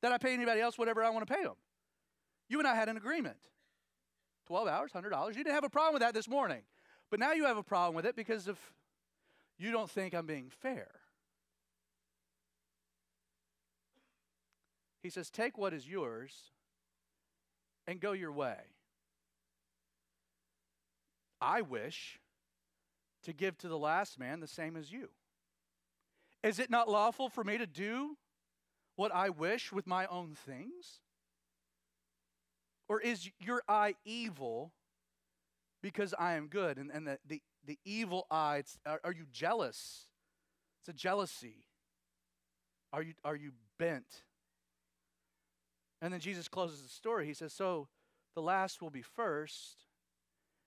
that 0.01 0.11
I 0.11 0.17
pay 0.17 0.33
anybody 0.33 0.61
else 0.61 0.77
whatever 0.77 1.03
I 1.03 1.09
want 1.09 1.27
to 1.27 1.33
pay 1.33 1.43
them? 1.43 1.55
You 2.49 2.59
and 2.59 2.67
I 2.67 2.75
had 2.75 2.89
an 2.89 2.97
agreement. 2.97 3.37
12 4.53 4.67
hours, 4.67 4.91
$100. 4.91 5.29
You 5.29 5.33
didn't 5.33 5.55
have 5.55 5.63
a 5.63 5.69
problem 5.69 5.93
with 5.93 6.03
that 6.03 6.13
this 6.13 6.29
morning. 6.29 6.61
But 7.09 7.19
now 7.19 7.31
you 7.31 7.45
have 7.45 7.57
a 7.57 7.63
problem 7.63 7.95
with 7.95 8.05
it 8.05 8.15
because 8.15 8.47
of 8.47 8.59
you 9.57 9.71
don't 9.71 9.89
think 9.89 10.13
I'm 10.13 10.27
being 10.27 10.51
fair. 10.51 10.91
He 15.01 15.09
says, 15.09 15.31
Take 15.31 15.57
what 15.57 15.73
is 15.73 15.87
yours 15.87 16.51
and 17.87 17.99
go 17.99 18.11
your 18.11 18.31
way. 18.31 18.57
I 21.41 21.61
wish 21.61 22.19
to 23.23 23.33
give 23.33 23.57
to 23.57 23.67
the 23.67 23.79
last 23.79 24.19
man 24.19 24.39
the 24.39 24.47
same 24.47 24.77
as 24.77 24.91
you. 24.91 25.09
Is 26.43 26.59
it 26.59 26.69
not 26.69 26.87
lawful 26.87 27.27
for 27.27 27.43
me 27.43 27.57
to 27.57 27.65
do 27.65 28.17
what 28.97 29.11
I 29.11 29.29
wish 29.29 29.71
with 29.71 29.87
my 29.87 30.05
own 30.05 30.35
things? 30.35 30.99
Or 32.89 32.99
is 32.99 33.29
your 33.39 33.63
eye 33.67 33.95
evil 34.05 34.71
because 35.81 36.13
I 36.17 36.33
am 36.33 36.47
good? 36.47 36.77
And, 36.77 36.91
and 36.91 37.07
the, 37.07 37.17
the, 37.27 37.41
the 37.65 37.79
evil 37.85 38.27
eye, 38.29 38.63
are, 38.85 38.99
are 39.03 39.13
you 39.13 39.25
jealous? 39.31 40.07
It's 40.81 40.89
a 40.89 40.93
jealousy. 40.93 41.65
Are 42.91 43.01
you, 43.01 43.13
are 43.23 43.35
you 43.35 43.51
bent? 43.79 44.23
And 46.01 46.13
then 46.13 46.19
Jesus 46.19 46.47
closes 46.47 46.81
the 46.81 46.89
story. 46.89 47.25
He 47.25 47.33
says, 47.33 47.53
So 47.53 47.87
the 48.35 48.41
last 48.41 48.81
will 48.81 48.89
be 48.89 49.01
first, 49.01 49.85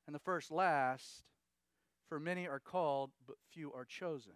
and 0.07 0.15
the 0.15 0.21
first 0.21 0.51
last. 0.51 1.23
For 2.09 2.21
many 2.21 2.47
are 2.47 2.61
called, 2.61 3.11
but 3.27 3.37
few 3.51 3.73
are 3.73 3.85
chosen. 3.85 4.33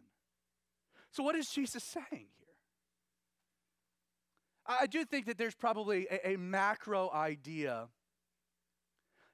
So, 1.13 1.23
what 1.23 1.37
is 1.37 1.49
Jesus 1.49 1.85
saying? 1.85 2.27
I 4.67 4.87
do 4.87 5.05
think 5.05 5.27
that 5.27 5.39
there's 5.39 5.55
probably 5.55 6.07
a, 6.11 6.33
a 6.33 6.37
macro 6.37 7.11
idea 7.11 7.89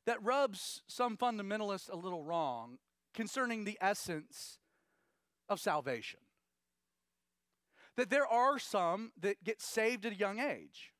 that 0.06 0.22
rubs 0.22 0.82
some 0.86 1.16
fundamentalists 1.16 1.90
a 1.90 1.96
little 1.96 2.22
wrong 2.22 2.78
concerning 3.12 3.64
the 3.64 3.76
essence 3.80 4.58
of 5.48 5.60
salvation. 5.60 6.20
That 7.96 8.10
there 8.10 8.26
are 8.26 8.58
some 8.58 9.12
that 9.20 9.42
get 9.42 9.60
saved 9.60 10.06
at 10.06 10.12
a 10.12 10.16
young 10.16 10.38
age. 10.38 10.92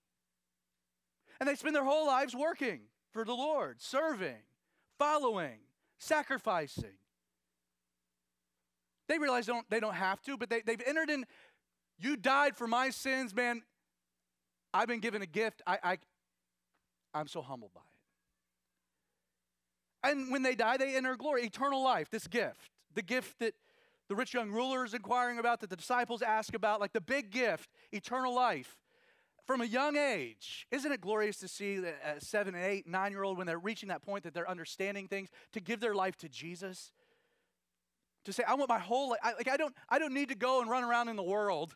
And 1.39 1.49
they 1.49 1.55
spend 1.55 1.77
their 1.77 1.85
whole 1.85 2.07
lives 2.07 2.35
working 2.35 2.81
for 3.13 3.25
the 3.25 3.35
Lord, 3.35 3.81
serving, 3.81 4.43
following, 4.99 5.61
sacrificing. 5.99 6.99
They 9.09 9.19
realize 9.19 9.47
they 9.47 9.53
don't, 9.53 9.71
they 9.71 9.81
don't 9.81 9.95
have 9.95 10.21
to, 10.23 10.37
but 10.37 10.51
they, 10.51 10.63
they've 10.63 10.83
entered 10.85 11.11
in. 11.11 11.27
You 11.99 12.17
died 12.17 12.57
for 12.57 12.67
my 12.67 12.91
sins, 12.91 13.35
man. 13.35 13.63
I've 14.73 14.89
been 14.89 15.01
given 15.01 15.23
a 15.23 15.27
gift. 15.27 15.63
I, 15.67 15.79
I, 15.83 15.99
I'm 17.15 17.29
so 17.29 17.43
humbled 17.43 17.73
by 17.75 17.81
it. 17.81 17.87
And 20.11 20.31
when 20.31 20.43
they 20.43 20.55
die, 20.55 20.77
they 20.77 20.95
enter 20.95 21.17
glory, 21.17 21.45
eternal 21.45 21.83
life, 21.83 22.11
this 22.11 22.27
gift, 22.27 22.71
the 22.95 23.03
gift 23.03 23.39
that 23.41 23.55
the 24.09 24.15
rich 24.15 24.35
young 24.35 24.51
ruler 24.51 24.85
is 24.85 24.95
inquiring 24.95 25.39
about, 25.39 25.61
that 25.61 25.71
the 25.71 25.77
disciples 25.77 26.23
ask 26.23 26.55
about, 26.55 26.81
like 26.81 26.93
the 26.93 27.01
big 27.01 27.31
gift, 27.31 27.71
eternal 27.91 28.35
life 28.35 28.79
from 29.47 29.61
a 29.61 29.65
young 29.65 29.97
age. 29.97 30.67
Isn't 30.71 30.93
it 30.93 31.01
glorious 31.01 31.39
to 31.39 31.49
see 31.49 31.77
a 31.77 31.89
uh, 31.89 31.93
seven 32.19 32.55
and 32.55 32.65
eight, 32.65 32.87
nine 32.87 33.13
year 33.13 33.23
old 33.23 33.39
when 33.39 33.47
they're 33.47 33.59
reaching 33.59 33.89
that 33.89 34.03
point 34.03 34.25
that 34.25 34.35
they're 34.35 34.49
understanding 34.49 35.09
things 35.09 35.29
to 35.53 35.61
give 35.61 35.81
their 35.81 35.95
life 35.95 36.17
to 36.19 36.29
Jesus? 36.29 36.93
To 38.25 38.33
say, 38.33 38.45
I 38.47 38.55
want 38.55 38.69
my 38.69 38.79
whole 38.79 39.11
life, 39.11 39.21
I, 39.23 39.35
like 39.35 39.49
I 39.49 39.57
don't, 39.57 39.75
I 39.89 39.99
don't 39.99 40.15
need 40.15 40.29
to 40.29 40.35
go 40.35 40.61
and 40.61 40.71
run 40.71 40.85
around 40.85 41.09
in 41.09 41.17
the 41.17 41.23
world 41.23 41.75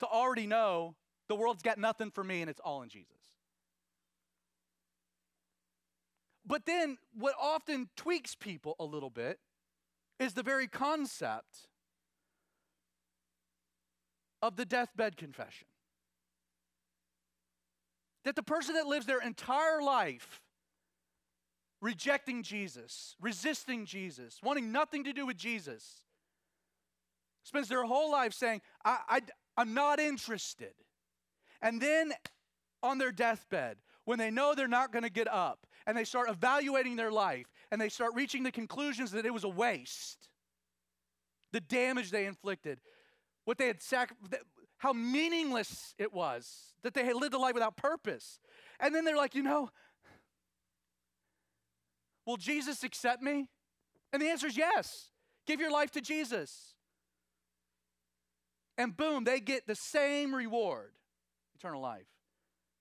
to 0.00 0.06
already 0.06 0.46
know 0.46 0.94
the 1.28 1.34
world's 1.34 1.62
got 1.62 1.78
nothing 1.78 2.10
for 2.10 2.22
me 2.22 2.40
and 2.40 2.50
it's 2.50 2.60
all 2.60 2.82
in 2.82 2.88
Jesus. 2.88 3.08
But 6.46 6.66
then 6.66 6.98
what 7.18 7.34
often 7.40 7.88
tweaks 7.96 8.34
people 8.34 8.76
a 8.78 8.84
little 8.84 9.10
bit 9.10 9.38
is 10.18 10.34
the 10.34 10.42
very 10.42 10.68
concept 10.68 11.68
of 14.42 14.56
the 14.56 14.66
deathbed 14.66 15.16
confession. 15.16 15.66
That 18.24 18.36
the 18.36 18.42
person 18.42 18.74
that 18.74 18.86
lives 18.86 19.06
their 19.06 19.20
entire 19.20 19.82
life 19.82 20.42
rejecting 21.80 22.42
Jesus, 22.42 23.16
resisting 23.20 23.84
Jesus, 23.86 24.40
wanting 24.42 24.72
nothing 24.72 25.04
to 25.04 25.12
do 25.12 25.26
with 25.26 25.36
Jesus, 25.36 26.04
spends 27.42 27.68
their 27.68 27.84
whole 27.84 28.10
life 28.10 28.32
saying, 28.32 28.60
I, 28.84 28.98
I, 29.08 29.20
I'm 29.56 29.74
not 29.74 30.00
interested. 30.00 30.72
And 31.64 31.80
then 31.80 32.12
on 32.82 32.98
their 32.98 33.10
deathbed, 33.10 33.78
when 34.04 34.18
they 34.18 34.30
know 34.30 34.54
they're 34.54 34.68
not 34.68 34.92
going 34.92 35.02
to 35.02 35.10
get 35.10 35.26
up, 35.26 35.66
and 35.86 35.96
they 35.96 36.04
start 36.04 36.28
evaluating 36.28 36.94
their 36.94 37.10
life, 37.10 37.46
and 37.72 37.80
they 37.80 37.88
start 37.88 38.12
reaching 38.14 38.42
the 38.42 38.52
conclusions 38.52 39.10
that 39.12 39.24
it 39.24 39.32
was 39.32 39.44
a 39.44 39.48
waste, 39.48 40.28
the 41.52 41.60
damage 41.60 42.10
they 42.10 42.26
inflicted, 42.26 42.80
what 43.46 43.56
they 43.56 43.66
had 43.66 43.80
sacrificed, 43.80 44.44
how 44.76 44.92
meaningless 44.92 45.94
it 45.98 46.12
was, 46.12 46.74
that 46.82 46.92
they 46.92 47.04
had 47.04 47.16
lived 47.16 47.32
a 47.32 47.38
life 47.38 47.54
without 47.54 47.78
purpose. 47.78 48.38
And 48.78 48.94
then 48.94 49.06
they're 49.06 49.16
like, 49.16 49.34
you 49.34 49.42
know, 49.42 49.70
will 52.26 52.36
Jesus 52.36 52.84
accept 52.84 53.22
me? 53.22 53.48
And 54.12 54.20
the 54.20 54.28
answer 54.28 54.46
is 54.46 54.56
yes. 54.56 55.08
Give 55.46 55.60
your 55.60 55.70
life 55.70 55.90
to 55.92 56.02
Jesus. 56.02 56.74
And 58.76 58.94
boom, 58.94 59.24
they 59.24 59.40
get 59.40 59.66
the 59.66 59.74
same 59.74 60.34
reward 60.34 60.92
eternal 61.64 61.80
life. 61.80 62.06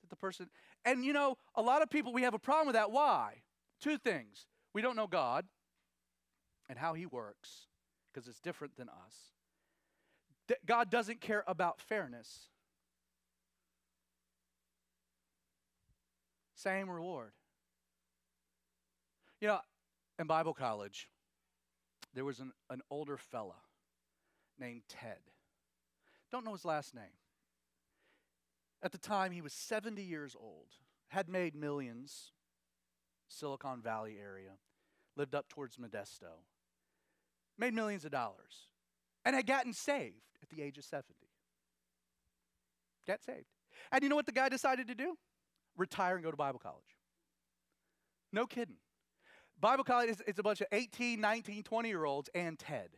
That 0.02 0.10
the 0.10 0.16
person, 0.16 0.50
and 0.86 1.06
you 1.06 1.14
know, 1.14 1.38
a 1.56 1.62
lot 1.62 1.82
of 1.82 1.90
people, 1.90 2.12
we 2.12 2.24
have 2.24 2.34
a 2.34 2.40
problem 2.40 2.68
with 2.68 2.76
that. 2.76 2.92
Why? 2.92 3.44
Two 3.80 3.98
things. 3.98 4.46
We 4.74 4.82
don't 4.82 4.96
know 4.96 5.08
God 5.08 5.46
and 6.68 6.78
how 6.78 6.94
He 6.94 7.06
works, 7.06 7.68
because 8.12 8.28
it's 8.28 8.40
different 8.40 8.76
than 8.76 8.90
us. 8.90 10.58
God 10.66 10.90
doesn't 10.90 11.22
care 11.22 11.44
about 11.48 11.80
fairness. 11.80 12.50
Same 16.56 16.90
reward. 16.90 17.32
You 19.40 19.48
know, 19.50 19.60
in 20.20 20.28
Bible 20.28 20.54
college, 20.54 21.10
there 22.14 22.26
was 22.26 22.40
an, 22.40 22.52
an 22.70 22.82
older 22.90 23.18
fella 23.18 23.56
named 24.60 24.82
Ted. 24.88 25.20
Don't 26.32 26.46
know 26.46 26.54
his 26.54 26.66
last 26.66 26.94
name. 26.94 27.04
At 28.84 28.92
the 28.92 28.98
time, 28.98 29.32
he 29.32 29.42
was 29.42 29.54
70 29.54 30.04
years 30.04 30.36
old, 30.38 30.68
had 31.08 31.30
made 31.30 31.56
millions, 31.56 32.34
Silicon 33.30 33.82
Valley 33.82 34.18
area, 34.22 34.58
lived 35.16 35.34
up 35.34 35.48
towards 35.48 35.78
Modesto, 35.78 36.44
made 37.58 37.74
millions 37.74 38.04
of 38.04 38.12
dollars, 38.12 38.68
and 39.24 39.38
had 39.38 39.48
gotten 39.48 39.72
saved 39.72 40.38
at 40.42 40.50
the 40.50 40.62
age 40.62 40.78
of 40.78 40.84
70. 40.84 41.14
Got 43.08 43.24
saved. 43.24 43.46
And 43.92 44.04
you 44.04 44.10
know 44.10 44.18
what 44.18 44.26
the 44.26 44.34
guy 44.34 44.50
decided 44.50 44.88
to 44.90 44.96
do? 44.96 45.18
Retire 45.78 46.16
and 46.16 46.24
go 46.24 46.30
to 46.32 46.38
Bible 46.38 46.60
college. 46.60 46.98
No 48.34 48.46
kidding. 48.46 48.76
Bible 49.60 49.86
college 49.86 50.10
is 50.10 50.22
it's 50.28 50.40
a 50.40 50.44
bunch 50.44 50.60
of 50.60 50.68
18, 50.74 51.22
19, 51.22 51.64
20 51.64 51.90
year 51.90 52.04
olds 52.04 52.30
and 52.36 52.60
Ted. 52.60 52.90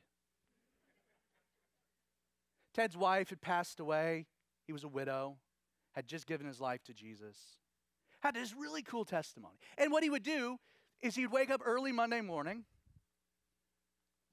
Ted's 2.74 2.98
wife 2.98 3.30
had 3.30 3.41
passed 3.41 3.80
away. 3.80 4.26
He 4.65 4.74
was 4.74 4.84
a 4.84 4.88
widow, 4.88 5.38
had 5.96 6.08
just 6.08 6.28
given 6.28 6.46
his 6.46 6.60
life 6.60 6.84
to 6.84 6.94
Jesus. 6.94 7.38
Had 8.22 8.36
this 8.36 8.54
really 8.54 8.82
cool 8.82 9.06
testimony. 9.06 9.56
And 9.78 9.92
what 9.92 10.04
he 10.04 10.10
would 10.10 10.24
do 10.24 10.58
is 11.02 11.16
he'd 11.16 11.32
wake 11.32 11.50
up 11.50 11.62
early 11.66 11.92
Monday 11.92 12.22
morning, 12.22 12.66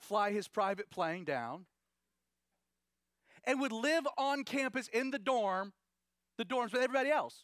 fly 0.00 0.32
his 0.32 0.48
private 0.48 0.90
plane 0.90 1.24
down, 1.24 1.66
and 3.44 3.60
would 3.60 3.72
live 3.72 4.06
on 4.18 4.44
campus 4.44 4.88
in 4.88 5.10
the 5.10 5.18
dorm, 5.18 5.72
the 6.38 6.44
dorms 6.44 6.72
with 6.72 6.82
everybody 6.82 7.10
else. 7.10 7.42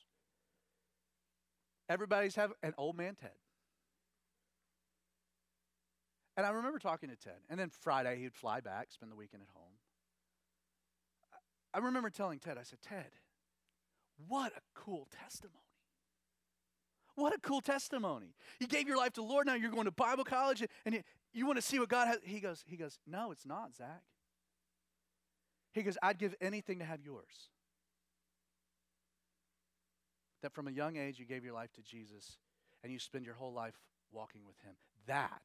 Everybody's 1.88 2.34
having 2.34 2.56
an 2.62 2.74
old 2.76 2.96
man 2.96 3.14
Ted. 3.14 3.30
And 6.36 6.46
I 6.46 6.50
remember 6.50 6.78
talking 6.78 7.08
to 7.08 7.16
Ted. 7.16 7.40
And 7.48 7.58
then 7.58 7.70
Friday, 7.70 8.20
he'd 8.20 8.34
fly 8.34 8.60
back, 8.60 8.92
spend 8.92 9.10
the 9.10 9.16
weekend 9.16 9.42
at 9.42 9.48
home. 9.54 9.72
I 11.74 11.78
remember 11.78 12.10
telling 12.10 12.38
Ted, 12.38 12.58
I 12.58 12.62
said, 12.62 12.80
Ted, 12.80 13.10
what 14.26 14.52
a 14.52 14.60
cool 14.74 15.06
testimony. 15.22 15.54
What 17.14 17.34
a 17.34 17.38
cool 17.40 17.60
testimony. 17.60 18.34
You 18.60 18.68
gave 18.68 18.86
your 18.86 18.96
life 18.96 19.14
to 19.14 19.22
Lord, 19.22 19.46
now 19.46 19.54
you're 19.54 19.70
going 19.70 19.86
to 19.86 19.90
Bible 19.90 20.24
college 20.24 20.64
and 20.84 20.94
you, 20.94 21.02
you 21.32 21.46
want 21.46 21.56
to 21.56 21.62
see 21.62 21.78
what 21.78 21.88
God 21.88 22.06
has. 22.08 22.18
He 22.22 22.40
goes, 22.40 22.64
he 22.66 22.76
goes, 22.76 22.98
No, 23.06 23.32
it's 23.32 23.44
not, 23.44 23.74
Zach. 23.76 24.02
He 25.72 25.82
goes, 25.82 25.98
I'd 26.02 26.18
give 26.18 26.34
anything 26.40 26.78
to 26.78 26.84
have 26.84 27.00
yours. 27.02 27.50
That 30.42 30.52
from 30.52 30.68
a 30.68 30.70
young 30.70 30.96
age 30.96 31.18
you 31.18 31.24
gave 31.24 31.44
your 31.44 31.54
life 31.54 31.72
to 31.74 31.82
Jesus 31.82 32.38
and 32.82 32.92
you 32.92 32.98
spend 32.98 33.24
your 33.24 33.34
whole 33.34 33.52
life 33.52 33.74
walking 34.12 34.42
with 34.46 34.56
him. 34.60 34.74
That, 35.06 35.42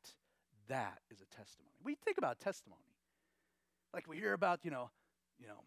that 0.67 0.99
is 1.09 1.21
a 1.21 1.35
testimony. 1.35 1.75
We 1.83 1.95
think 1.95 2.17
about 2.17 2.39
testimony. 2.39 2.81
Like 3.93 4.07
we 4.07 4.17
hear 4.17 4.33
about, 4.33 4.59
you 4.63 4.71
know, 4.71 4.89
you 5.39 5.47
know, 5.47 5.63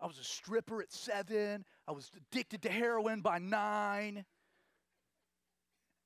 I 0.00 0.06
was 0.06 0.18
a 0.18 0.24
stripper 0.24 0.80
at 0.80 0.92
seven. 0.92 1.64
I 1.86 1.92
was 1.92 2.10
addicted 2.16 2.62
to 2.62 2.70
heroin 2.70 3.20
by 3.20 3.38
nine. 3.38 4.24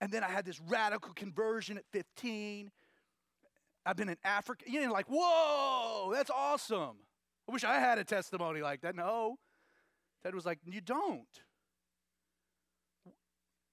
And 0.01 0.11
then 0.11 0.25
I 0.25 0.29
had 0.29 0.45
this 0.45 0.61
radical 0.61 1.13
conversion 1.15 1.79
at 1.79 1.85
15. 1.93 2.71
I've 3.87 3.97
been 3.97 4.09
in 4.09 4.17
Africa. 4.25 4.65
You 4.67 4.85
know, 4.85 4.93
like, 4.93 5.07
whoa, 5.09 6.11
that's 6.13 6.31
awesome. 6.31 6.97
I 7.49 7.53
wish 7.53 7.65
I 7.65 7.79
had 7.79 7.99
a 7.99 8.05
testimony 8.05 8.61
like 8.63 8.81
that. 8.81 8.97
No. 8.97 9.39
Ted 10.23 10.35
was 10.35 10.47
like, 10.47 10.59
you 10.65 10.81
don't. 10.81 11.27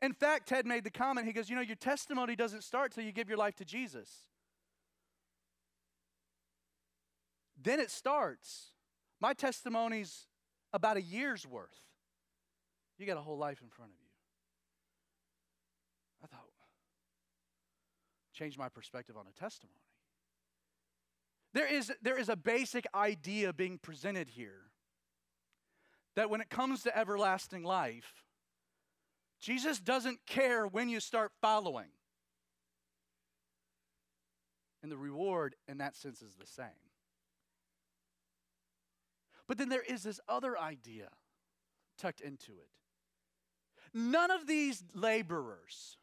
In 0.02 0.14
fact, 0.14 0.50
Ted 0.50 0.66
made 0.66 0.84
the 0.84 0.92
comment, 0.92 1.28
he 1.28 1.34
goes, 1.34 1.50
You 1.50 1.56
know, 1.56 1.62
your 1.62 1.76
testimony 1.76 2.36
doesn't 2.36 2.64
start 2.64 2.92
till 2.92 3.04
you 3.04 3.12
give 3.12 3.30
your 3.30 3.38
life 3.38 3.56
to 3.58 3.66
Jesus. 3.66 4.10
Then 7.62 7.80
it 7.80 7.92
starts. 7.92 8.72
My 9.22 9.34
testimony's 9.34 10.26
about 10.74 10.98
a 10.98 11.02
year's 11.02 11.46
worth. 11.46 11.80
You 12.98 13.06
got 13.06 13.18
a 13.18 13.22
whole 13.22 13.38
life 13.38 13.62
in 13.62 13.70
front 13.70 13.92
of 13.92 13.98
you. 14.00 14.08
I 16.24 16.28
thought, 16.28 16.46
change 18.34 18.58
my 18.58 18.70
perspective 18.70 19.16
on 19.18 19.26
a 19.28 19.40
testimony. 19.40 19.78
There 21.54 21.72
is, 21.72 21.92
there 22.02 22.18
is 22.18 22.30
a 22.30 22.36
basic 22.36 22.88
idea 22.96 23.54
being 23.54 23.78
presented 23.78 24.30
here 24.30 24.72
that 26.16 26.30
when 26.30 26.42
it 26.42 26.50
comes 26.50 26.84
to 26.84 26.98
everlasting 26.98 27.64
life, 27.64 28.24
Jesus 29.40 29.80
doesn't 29.80 30.20
care 30.26 30.66
when 30.66 30.90
you 30.90 31.00
start 31.00 31.32
following. 31.42 31.90
And 34.84 34.92
the 34.92 34.98
reward 34.98 35.56
in 35.68 35.80
that 35.80 35.96
sense 35.96 36.22
is 36.22 36.36
the 36.36 36.48
same. 36.48 36.91
But 39.52 39.58
then 39.58 39.68
there 39.68 39.82
is 39.82 40.04
this 40.04 40.22
other 40.30 40.58
idea 40.58 41.10
tucked 41.98 42.22
into 42.22 42.54
it. 42.54 42.70
None 43.94 44.32
of 44.32 44.48
these 44.48 44.82
laborers 44.96 45.98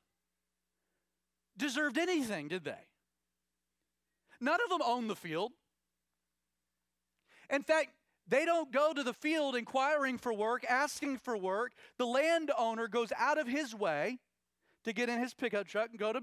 deserved 1.56 1.96
anything, 1.96 2.48
did 2.48 2.64
they? 2.64 2.88
None 4.38 4.58
of 4.62 4.68
them 4.68 4.82
owned 4.84 5.08
the 5.08 5.16
field. 5.16 5.52
In 7.48 7.62
fact, 7.62 7.92
they 8.26 8.44
don't 8.44 8.70
go 8.70 8.92
to 8.92 9.02
the 9.02 9.14
field 9.14 9.56
inquiring 9.56 10.18
for 10.18 10.34
work, 10.34 10.66
asking 10.68 11.16
for 11.16 11.34
work. 11.34 11.72
The 11.96 12.04
landowner 12.04 12.86
goes 12.86 13.14
out 13.16 13.38
of 13.38 13.48
his 13.48 13.74
way 13.74 14.18
to 14.84 14.92
get 14.92 15.08
in 15.08 15.20
his 15.20 15.32
pickup 15.32 15.66
truck 15.66 15.88
and 15.88 15.98
go 15.98 16.12
to 16.12 16.20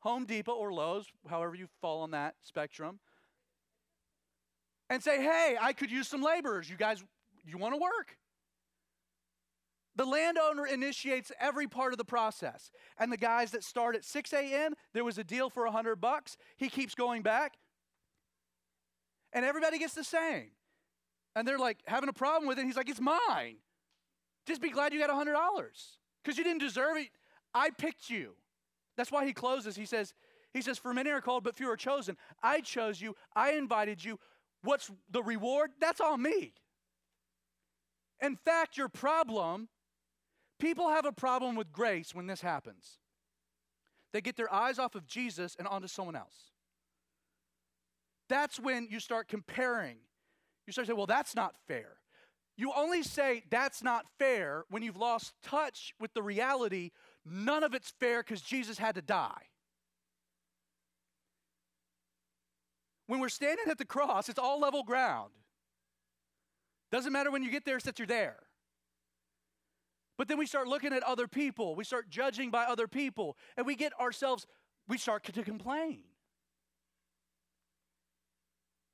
Home 0.00 0.24
Depot 0.24 0.54
or 0.54 0.72
Lowe's, 0.72 1.06
however 1.28 1.54
you 1.54 1.68
fall 1.80 2.02
on 2.02 2.10
that 2.10 2.34
spectrum, 2.42 2.98
and 4.90 5.02
say, 5.02 5.22
hey, 5.22 5.56
I 5.58 5.72
could 5.72 5.90
use 5.90 6.08
some 6.08 6.20
laborers. 6.20 6.68
You 6.68 6.76
guys, 6.76 7.02
you 7.46 7.56
want 7.56 7.74
to 7.74 7.80
work? 7.80 8.18
The 9.96 10.04
landowner 10.04 10.66
initiates 10.66 11.32
every 11.40 11.68
part 11.68 11.92
of 11.92 11.98
the 11.98 12.04
process. 12.04 12.70
And 12.98 13.12
the 13.12 13.16
guys 13.16 13.52
that 13.52 13.64
start 13.64 13.94
at 13.94 14.04
6 14.04 14.32
a.m., 14.32 14.74
there 14.92 15.04
was 15.04 15.16
a 15.16 15.24
deal 15.24 15.48
for 15.48 15.64
100 15.64 15.96
bucks. 15.96 16.36
He 16.56 16.68
keeps 16.68 16.94
going 16.94 17.22
back. 17.22 17.54
And 19.32 19.44
everybody 19.44 19.78
gets 19.78 19.94
the 19.94 20.04
same. 20.04 20.50
And 21.36 21.46
they're 21.46 21.58
like 21.58 21.78
having 21.86 22.08
a 22.08 22.12
problem 22.12 22.48
with 22.48 22.58
it. 22.58 22.64
He's 22.64 22.76
like, 22.76 22.88
it's 22.88 23.00
mine. 23.00 23.56
Just 24.46 24.60
be 24.60 24.70
glad 24.70 24.92
you 24.92 24.98
got 24.98 25.10
$100 25.10 25.34
because 26.24 26.36
you 26.36 26.42
didn't 26.42 26.60
deserve 26.60 26.96
it. 26.96 27.10
I 27.54 27.70
picked 27.70 28.10
you. 28.10 28.32
That's 28.96 29.12
why 29.12 29.24
he 29.24 29.32
closes. 29.32 29.76
He 29.76 29.86
says, 29.86 30.14
he 30.52 30.62
says, 30.62 30.78
For 30.78 30.92
many 30.92 31.10
are 31.10 31.20
called, 31.20 31.44
but 31.44 31.54
few 31.54 31.70
are 31.70 31.76
chosen. 31.76 32.16
I 32.42 32.60
chose 32.60 33.00
you. 33.00 33.14
I 33.36 33.52
invited 33.52 34.04
you. 34.04 34.18
What's 34.62 34.90
the 35.10 35.22
reward? 35.22 35.70
That's 35.80 36.00
on 36.00 36.22
me. 36.22 36.52
In 38.20 38.36
fact, 38.36 38.76
your 38.76 38.88
problem, 38.88 39.68
people 40.58 40.90
have 40.90 41.06
a 41.06 41.12
problem 41.12 41.56
with 41.56 41.72
grace 41.72 42.14
when 42.14 42.26
this 42.26 42.40
happens. 42.40 42.98
They 44.12 44.20
get 44.20 44.36
their 44.36 44.52
eyes 44.52 44.78
off 44.78 44.94
of 44.94 45.06
Jesus 45.06 45.56
and 45.58 45.66
onto 45.66 45.88
someone 45.88 46.16
else. 46.16 46.50
That's 48.28 48.60
when 48.60 48.88
you 48.90 49.00
start 49.00 49.28
comparing. 49.28 49.96
You 50.66 50.72
start 50.72 50.86
saying, 50.86 50.96
well, 50.96 51.06
that's 51.06 51.34
not 51.34 51.54
fair. 51.66 51.96
You 52.56 52.72
only 52.76 53.02
say 53.02 53.44
that's 53.50 53.82
not 53.82 54.04
fair 54.18 54.64
when 54.68 54.82
you've 54.82 54.96
lost 54.96 55.32
touch 55.42 55.94
with 55.98 56.12
the 56.12 56.22
reality 56.22 56.90
none 57.24 57.64
of 57.64 57.74
it's 57.74 57.90
fair 58.00 58.22
because 58.22 58.40
Jesus 58.40 58.78
had 58.78 58.94
to 58.96 59.02
die. 59.02 59.42
When 63.10 63.18
we're 63.18 63.28
standing 63.28 63.64
at 63.68 63.76
the 63.76 63.84
cross, 63.84 64.28
it's 64.28 64.38
all 64.38 64.60
level 64.60 64.84
ground. 64.84 65.32
Doesn't 66.92 67.12
matter 67.12 67.32
when 67.32 67.42
you 67.42 67.50
get 67.50 67.64
there, 67.64 67.74
it's 67.74 67.84
that 67.86 67.98
you're 67.98 68.06
there. 68.06 68.36
But 70.16 70.28
then 70.28 70.38
we 70.38 70.46
start 70.46 70.68
looking 70.68 70.92
at 70.92 71.02
other 71.02 71.26
people, 71.26 71.74
we 71.74 71.82
start 71.82 72.08
judging 72.08 72.52
by 72.52 72.66
other 72.66 72.86
people, 72.86 73.36
and 73.56 73.66
we 73.66 73.74
get 73.74 73.92
ourselves, 73.98 74.46
we 74.86 74.96
start 74.96 75.24
to 75.24 75.42
complain. 75.42 76.04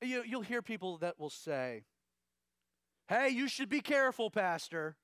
You, 0.00 0.22
you'll 0.26 0.40
hear 0.40 0.62
people 0.62 0.96
that 0.98 1.20
will 1.20 1.28
say, 1.28 1.84
Hey, 3.08 3.28
you 3.28 3.48
should 3.48 3.68
be 3.68 3.82
careful, 3.82 4.30
Pastor. 4.30 4.96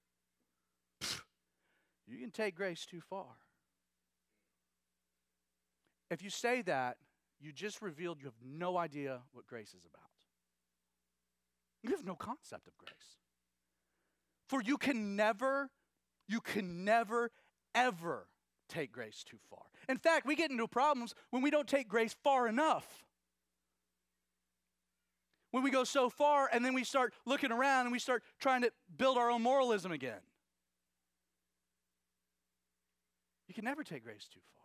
you 2.07 2.19
can 2.19 2.31
take 2.31 2.55
grace 2.55 2.87
too 2.87 3.03
far. 3.03 3.37
If 6.11 6.23
you 6.23 6.31
say 6.31 6.63
that, 6.63 6.97
you 7.43 7.53
just 7.53 7.83
revealed 7.83 8.19
you 8.21 8.27
have 8.27 8.35
no 8.45 8.79
idea 8.79 9.21
what 9.33 9.47
grace 9.47 9.75
is 9.75 9.85
about. 9.85 10.09
You 11.83 11.91
have 11.91 12.05
no 12.05 12.15
concept 12.15 12.69
of 12.69 12.79
grace. 12.79 13.17
For 14.49 14.63
you 14.63 14.77
can 14.77 15.17
never, 15.17 15.71
you 16.29 16.41
can 16.41 16.85
never, 16.85 17.31
ever 17.75 18.29
take 18.69 18.93
grace 18.93 19.25
too 19.25 19.39
far. 19.51 19.65
In 19.89 19.99
fact, 19.99 20.27
we 20.27 20.37
get 20.37 20.51
into 20.51 20.69
problems 20.69 21.15
when 21.31 21.43
we 21.43 21.51
don't 21.51 21.67
take 21.67 21.89
grace 21.89 22.15
far 22.23 22.47
enough. 22.47 23.05
When 25.51 25.63
we 25.63 25.71
go 25.71 25.85
so 25.85 26.09
far 26.09 26.49
and 26.53 26.65
then 26.65 26.73
we 26.73 26.85
start 26.85 27.13
looking 27.27 27.53
around 27.53 27.87
and 27.87 27.93
we 27.93 27.99
start 27.99 28.23
trying 28.41 28.63
to 28.63 28.71
build 28.97 29.19
our 29.19 29.31
own 29.31 29.43
moralism 29.43 29.93
again. 29.93 30.21
You 33.49 33.55
can 33.55 33.65
never 33.65 33.83
take 33.85 34.05
grace 34.05 34.29
too 34.33 34.41
far. 34.55 34.62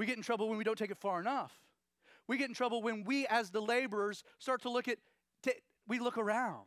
We 0.00 0.06
get 0.06 0.16
in 0.16 0.22
trouble 0.22 0.48
when 0.48 0.56
we 0.56 0.64
don't 0.64 0.78
take 0.78 0.90
it 0.90 0.96
far 0.96 1.20
enough. 1.20 1.52
We 2.26 2.38
get 2.38 2.48
in 2.48 2.54
trouble 2.54 2.80
when 2.80 3.04
we, 3.04 3.26
as 3.26 3.50
the 3.50 3.60
laborers, 3.60 4.24
start 4.38 4.62
to 4.62 4.70
look 4.70 4.88
at, 4.88 4.96
t- 5.42 5.52
we 5.86 5.98
look 5.98 6.16
around. 6.16 6.64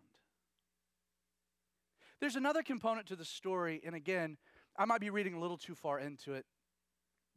There's 2.20 2.36
another 2.36 2.62
component 2.62 3.08
to 3.08 3.16
the 3.16 3.26
story, 3.26 3.82
and 3.84 3.96
again, 3.96 4.38
I 4.78 4.86
might 4.86 5.02
be 5.02 5.10
reading 5.10 5.34
a 5.34 5.40
little 5.40 5.58
too 5.58 5.74
far 5.74 6.00
into 6.00 6.34
it. 6.34 6.46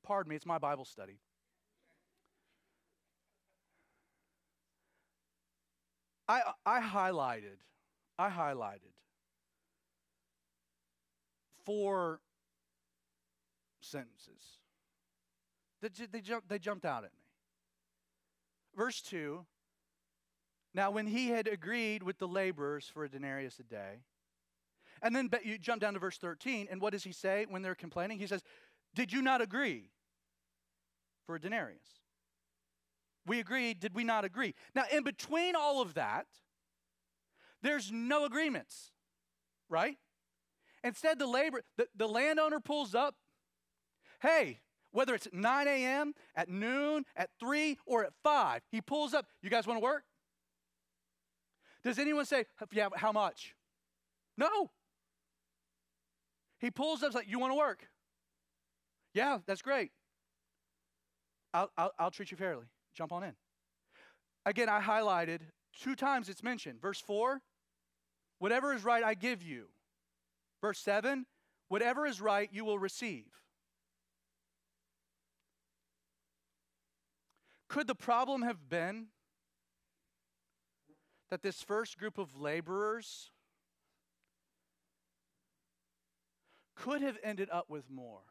Pardon 0.03 0.29
me, 0.29 0.37
it's 0.37 0.45
my 0.45 0.59
Bible 0.59 0.85
study. 0.85 1.19
I, 6.29 6.43
I 6.67 6.83
highlighted, 6.83 7.61
I 8.19 8.29
highlighted 8.29 8.93
four 11.65 12.21
sentences. 13.81 14.59
They, 15.83 15.89
they, 16.11 16.21
jumped, 16.21 16.49
they 16.49 16.59
jumped 16.59 16.85
out 16.85 17.05
at 17.05 17.13
me. 17.13 17.27
Verse 18.77 19.01
2 19.03 19.45
Now, 20.75 20.91
when 20.91 21.07
he 21.07 21.29
had 21.29 21.47
agreed 21.49 22.03
with 22.03 22.19
the 22.19 22.29
laborers 22.29 22.91
for 22.93 23.05
a 23.05 23.09
denarius 23.09 23.59
a 23.59 23.65
day, 23.65 24.01
and 25.03 25.15
then 25.15 25.31
you 25.45 25.59
jump 25.59 25.83
down 25.83 25.95
to 25.95 25.99
verse 25.99 26.19
13, 26.19 26.69
and 26.71 26.81
what 26.81 26.93
does 26.93 27.05
he 27.05 27.13
say 27.13 27.47
when 27.49 27.63
they're 27.63 27.75
complaining? 27.75 28.19
He 28.19 28.27
says, 28.27 28.43
Did 28.95 29.13
you 29.13 29.23
not 29.23 29.41
agree 29.41 29.91
for 31.27 31.37
a 31.37 31.41
denarius? 31.41 32.01
We 33.27 33.41
agreed, 33.41 33.81
did 33.81 33.95
we 33.95 34.05
not 34.05 34.25
agree? 34.25 34.55
Now, 34.75 34.85
in 34.91 35.03
between 35.03 35.57
all 35.57 35.83
of 35.83 35.95
that, 35.95 36.27
there's 37.63 37.91
no 37.91 38.25
agreements, 38.25 38.93
right? 39.69 39.99
Instead, 40.85 41.19
the 41.19 41.27
labor, 41.27 41.63
the, 41.77 41.89
the 41.97 42.07
landowner 42.07 42.61
pulls 42.61 42.95
up, 42.95 43.17
hey, 44.23 44.61
whether 44.93 45.15
it's 45.15 45.29
9 45.33 45.69
a.m., 45.69 46.15
at 46.35 46.49
noon, 46.49 47.05
at 47.17 47.31
3, 47.39 47.79
or 47.87 48.05
at 48.05 48.13
5, 48.23 48.63
he 48.71 48.81
pulls 48.81 49.15
up, 49.15 49.27
you 49.43 49.51
guys 49.51 49.67
want 49.67 49.79
to 49.79 49.85
work? 49.85 50.05
Does 51.85 51.99
anyone 51.99 52.25
say, 52.25 52.47
yeah, 52.73 52.89
how 52.97 53.13
much? 53.13 53.55
No. 54.37 54.71
He 56.59 56.71
pulls 56.71 57.03
up, 57.03 57.15
like, 57.15 57.29
you 57.29 57.39
want 57.39 57.53
to 57.53 57.57
work? 57.57 57.89
Yeah, 59.15 59.39
that's 59.47 59.63
great. 59.63 59.93
I'll, 61.55 61.71
I'll, 61.77 61.93
I'll 61.99 62.11
treat 62.11 62.31
you 62.31 62.37
fairly. 62.37 62.67
Jump 62.95 63.13
on 63.13 63.23
in. 63.23 63.33
Again, 64.45 64.69
I 64.69 64.81
highlighted 64.81 65.41
two 65.81 65.95
times 65.95 66.29
it's 66.29 66.43
mentioned. 66.43 66.81
Verse 66.81 67.01
4, 67.01 67.41
whatever 68.39 68.73
is 68.73 68.85
right, 68.85 69.03
I 69.03 69.15
give 69.15 69.43
you. 69.43 69.67
Verse 70.61 70.79
7, 70.81 71.27
whatever 71.69 72.07
is 72.07 72.21
right, 72.21 72.49
you 72.53 72.65
will 72.65 72.79
receive. 72.79 73.27
Could 77.69 77.87
the 77.87 77.95
problem 77.95 78.43
have 78.43 78.69
been 78.69 79.07
that 81.31 81.43
this 81.43 81.63
first 81.63 81.99
group 81.99 82.19
of 82.19 82.41
laborers 82.41 83.31
could 86.77 87.03
have 87.03 87.19
ended 87.23 87.49
up 87.51 87.69
with 87.69 87.91
more, 87.91 88.23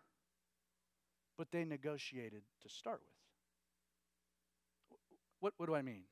but 1.37 1.51
they 1.51 1.65
negotiated 1.65 2.43
to 2.61 2.69
start 2.69 3.01
with? 3.01 3.15
What, 5.41 5.53
what 5.57 5.65
do 5.65 5.75
I 5.75 5.81
mean? 5.81 6.03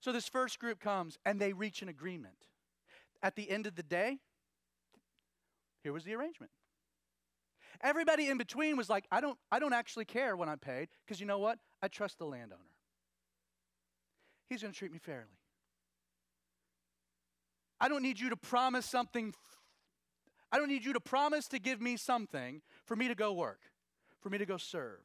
So 0.00 0.10
this 0.10 0.28
first 0.28 0.58
group 0.58 0.80
comes 0.80 1.18
and 1.24 1.40
they 1.40 1.52
reach 1.52 1.80
an 1.82 1.88
agreement. 1.88 2.48
At 3.22 3.36
the 3.36 3.48
end 3.48 3.68
of 3.68 3.76
the 3.76 3.84
day, 3.84 4.18
here 5.82 5.92
was 5.92 6.02
the 6.04 6.14
arrangement. 6.14 6.50
Everybody 7.80 8.28
in 8.28 8.38
between 8.38 8.76
was 8.76 8.88
like, 8.88 9.06
I 9.10 9.20
don't, 9.20 9.38
I 9.50 9.58
don't 9.58 9.72
actually 9.72 10.04
care 10.04 10.36
when 10.36 10.48
I'm 10.48 10.58
paid, 10.58 10.88
because 11.06 11.20
you 11.20 11.26
know 11.26 11.38
what? 11.38 11.58
I 11.82 11.88
trust 11.88 12.18
the 12.18 12.26
landowner. 12.26 12.60
He's 14.48 14.62
going 14.62 14.72
to 14.72 14.78
treat 14.78 14.92
me 14.92 14.98
fairly. 14.98 15.38
I 17.80 17.88
don't 17.88 18.02
need 18.02 18.20
you 18.20 18.30
to 18.30 18.36
promise 18.36 18.86
something. 18.86 19.34
I 20.52 20.58
don't 20.58 20.68
need 20.68 20.84
you 20.84 20.92
to 20.92 21.00
promise 21.00 21.48
to 21.48 21.58
give 21.58 21.80
me 21.80 21.96
something 21.96 22.62
for 22.84 22.94
me 22.94 23.08
to 23.08 23.14
go 23.14 23.32
work, 23.32 23.60
for 24.20 24.28
me 24.28 24.38
to 24.38 24.46
go 24.46 24.58
serve, 24.58 25.00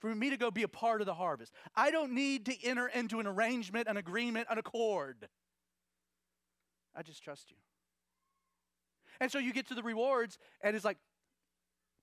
for 0.00 0.14
me 0.14 0.28
to 0.30 0.36
go 0.36 0.50
be 0.50 0.64
a 0.64 0.68
part 0.68 1.00
of 1.00 1.06
the 1.06 1.14
harvest. 1.14 1.52
I 1.74 1.90
don't 1.90 2.12
need 2.12 2.44
to 2.46 2.64
enter 2.64 2.88
into 2.88 3.20
an 3.20 3.26
arrangement, 3.26 3.88
an 3.88 3.96
agreement, 3.96 4.48
an 4.50 4.58
accord. 4.58 5.28
I 6.94 7.02
just 7.02 7.22
trust 7.22 7.50
you. 7.50 7.56
And 9.20 9.30
so 9.30 9.38
you 9.38 9.52
get 9.52 9.68
to 9.68 9.74
the 9.74 9.82
rewards, 9.82 10.38
and 10.60 10.74
it's 10.74 10.84
like, 10.84 10.98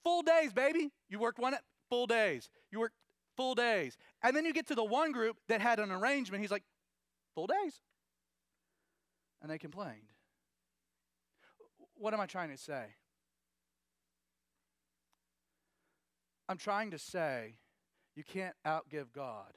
Full 0.03 0.21
days, 0.23 0.53
baby. 0.53 0.91
You 1.09 1.19
worked 1.19 1.39
one 1.39 1.55
full 1.89 2.07
days. 2.07 2.49
You 2.71 2.79
worked 2.79 2.95
full 3.37 3.55
days. 3.55 3.97
And 4.23 4.35
then 4.35 4.45
you 4.45 4.53
get 4.53 4.67
to 4.67 4.75
the 4.75 4.83
one 4.83 5.11
group 5.11 5.37
that 5.47 5.61
had 5.61 5.79
an 5.79 5.91
arrangement. 5.91 6.41
He's 6.41 6.51
like, 6.51 6.63
full 7.35 7.47
days. 7.47 7.81
And 9.41 9.49
they 9.49 9.57
complained. 9.57 10.11
What 11.95 12.13
am 12.13 12.19
I 12.19 12.25
trying 12.25 12.49
to 12.49 12.57
say? 12.57 12.85
I'm 16.49 16.57
trying 16.57 16.91
to 16.91 16.99
say 16.99 17.55
you 18.15 18.23
can't 18.23 18.55
outgive 18.65 19.11
God. 19.13 19.53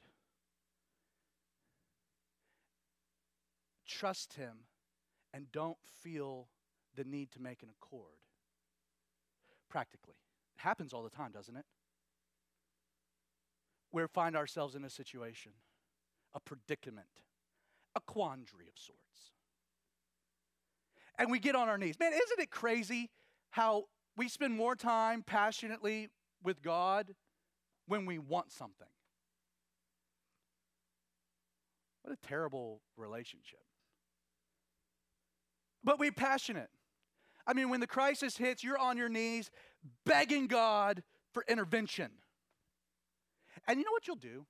Trust 3.87 4.33
Him 4.33 4.65
and 5.33 5.51
don't 5.51 5.77
feel 6.03 6.47
the 6.95 7.03
need 7.03 7.31
to 7.31 7.41
make 7.41 7.63
an 7.63 7.69
accord. 7.69 8.21
Practically. 9.69 10.15
It 10.57 10.61
happens 10.61 10.93
all 10.93 11.03
the 11.03 11.09
time, 11.09 11.31
doesn't 11.31 11.55
it? 11.55 11.65
We 13.91 14.03
find 14.13 14.35
ourselves 14.35 14.75
in 14.75 14.83
a 14.83 14.89
situation, 14.89 15.53
a 16.33 16.39
predicament, 16.39 17.07
a 17.95 18.01
quandary 18.01 18.67
of 18.67 18.77
sorts. 18.77 19.31
And 21.17 21.31
we 21.31 21.39
get 21.39 21.55
on 21.55 21.69
our 21.69 21.77
knees. 21.77 21.97
Man, 21.99 22.11
isn't 22.11 22.39
it 22.39 22.51
crazy 22.51 23.09
how 23.51 23.85
we 24.17 24.27
spend 24.27 24.53
more 24.53 24.75
time 24.75 25.23
passionately 25.25 26.09
with 26.43 26.61
God 26.61 27.15
when 27.87 28.05
we 28.05 28.19
want 28.19 28.51
something? 28.51 28.87
What 32.01 32.13
a 32.13 32.27
terrible 32.27 32.81
relationship. 32.97 33.61
But 35.83 35.99
we're 35.99 36.11
passionate. 36.11 36.69
I 37.47 37.53
mean, 37.53 37.69
when 37.69 37.79
the 37.79 37.87
crisis 37.87 38.37
hits, 38.37 38.63
you're 38.63 38.77
on 38.77 38.97
your 38.97 39.09
knees 39.09 39.49
begging 40.05 40.47
God 40.47 41.03
for 41.31 41.43
intervention. 41.47 42.11
And 43.67 43.79
you 43.79 43.85
know 43.85 43.91
what 43.91 44.07
you'll 44.07 44.15
do? 44.15 44.45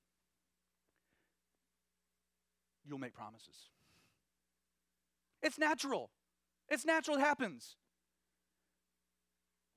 You'll 2.85 2.99
make 2.99 3.13
promises. 3.13 3.69
It's 5.41 5.57
natural. 5.57 6.09
It's 6.69 6.85
natural, 6.85 7.17
it 7.17 7.21
happens. 7.21 7.75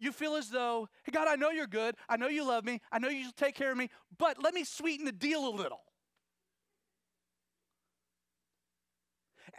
You 0.01 0.13
feel 0.13 0.37
as 0.37 0.49
though, 0.49 0.89
hey, 1.03 1.13
God, 1.13 1.27
I 1.27 1.35
know 1.35 1.51
you're 1.51 1.67
good. 1.67 1.97
I 2.09 2.17
know 2.17 2.29
you 2.29 2.47
love 2.47 2.65
me. 2.65 2.81
I 2.93 2.99
know 2.99 3.09
you'll 3.09 3.33
take 3.33 3.57
care 3.57 3.73
of 3.73 3.77
me, 3.77 3.91
but 4.17 4.41
let 4.43 4.55
me 4.55 4.63
sweeten 4.63 5.05
the 5.05 5.13
deal 5.13 5.49
a 5.49 5.51
little. 5.51 5.81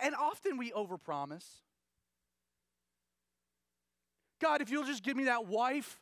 And 0.01 0.15
often 0.15 0.57
we 0.57 0.71
overpromise. 0.71 1.45
God, 4.39 4.61
if 4.61 4.69
you'll 4.69 4.85
just 4.85 5.03
give 5.03 5.17
me 5.17 5.25
that 5.25 5.47
wife, 5.47 5.99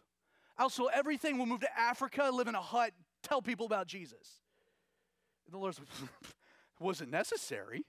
I'll 0.57 0.69
sell 0.69 0.89
everything. 0.93 1.37
We'll 1.37 1.47
move 1.47 1.61
to 1.61 1.79
Africa, 1.79 2.29
live 2.31 2.47
in 2.47 2.55
a 2.55 2.61
hut, 2.61 2.91
tell 3.23 3.41
people 3.41 3.65
about 3.65 3.87
Jesus. 3.87 4.41
And 5.45 5.53
the 5.53 5.57
Lord's 5.57 5.79
wasn't 6.79 7.11
necessary. 7.11 7.85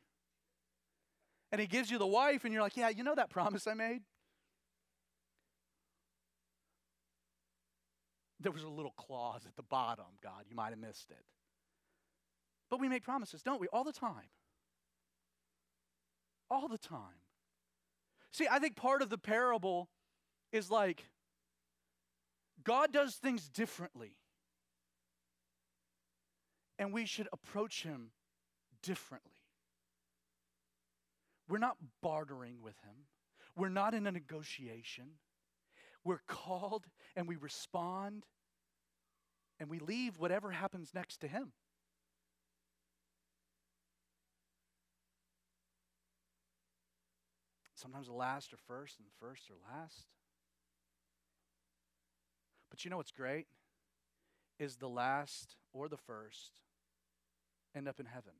And 1.51 1.61
He 1.61 1.66
gives 1.66 1.90
you 1.90 1.99
the 1.99 2.07
wife, 2.07 2.44
and 2.44 2.53
you're 2.53 2.62
like, 2.62 2.76
yeah, 2.76 2.88
you 2.88 3.03
know 3.03 3.14
that 3.14 3.30
promise 3.30 3.66
I 3.66 3.74
made? 3.74 4.01
There 8.40 8.53
was 8.53 8.62
a 8.62 8.68
little 8.68 8.92
clause 8.92 9.42
at 9.46 9.57
the 9.57 9.62
bottom, 9.62 10.05
God. 10.22 10.44
You 10.49 10.55
might 10.55 10.70
have 10.70 10.78
missed 10.78 11.11
it. 11.11 11.24
But 12.70 12.80
we 12.80 12.88
make 12.88 13.03
promises, 13.03 13.42
don't 13.42 13.61
we? 13.61 13.66
All 13.68 13.82
the 13.82 13.92
time. 13.92 14.30
All 16.51 16.68
the 16.68 16.78
time. 16.78 17.22
See, 18.30 18.46
I 18.49 18.59
think 18.59 18.76
part 18.76 19.03
of 19.03 19.09
the 19.09 19.18
parable 19.18 19.88
is 20.53 20.70
like 20.70 21.05
God 22.64 22.92
does 22.92 23.14
things 23.14 23.49
differently. 23.49 24.12
And 26.78 26.92
we 26.92 27.07
should 27.07 27.28
approach 27.32 27.82
him 27.82 28.11
differently. 28.82 29.32
We're 31.49 31.59
not 31.59 31.76
bartering 32.03 32.59
with 32.62 32.76
him. 32.84 33.07
We're 33.57 33.68
not 33.68 33.94
in 33.94 34.07
a 34.07 34.12
negotiation. 34.12 35.16
We're 36.05 36.20
called 36.26 36.86
and 37.16 37.26
we 37.26 37.36
respond 37.36 38.26
and 39.59 39.68
we 39.68 39.78
leave 39.78 40.18
whatever 40.18 40.53
happens 40.53 40.90
next 40.94 41.18
to 41.18 41.28
him. 41.28 41.53
Sometimes 47.74 48.09
the 48.09 48.12
last 48.12 48.53
or 48.53 48.57
first, 48.57 48.99
and 48.99 49.09
first 49.20 49.51
or 49.51 49.55
last. 49.72 50.07
But 52.71 52.85
you 52.85 52.91
know 52.91 52.97
what's 52.97 53.11
great? 53.11 53.47
Is 54.59 54.77
the 54.77 54.89
last 54.89 55.57
or 55.73 55.89
the 55.89 55.97
first 55.97 56.61
end 57.75 57.89
up 57.89 58.01
in 58.01 58.07
heaven. 58.07 58.33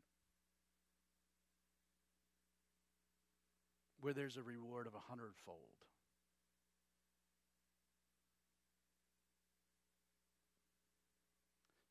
Where 4.01 4.13
there's 4.13 4.37
a 4.37 4.43
reward 4.43 4.87
of 4.87 4.95
a 4.95 5.01
hundredfold. 5.09 5.59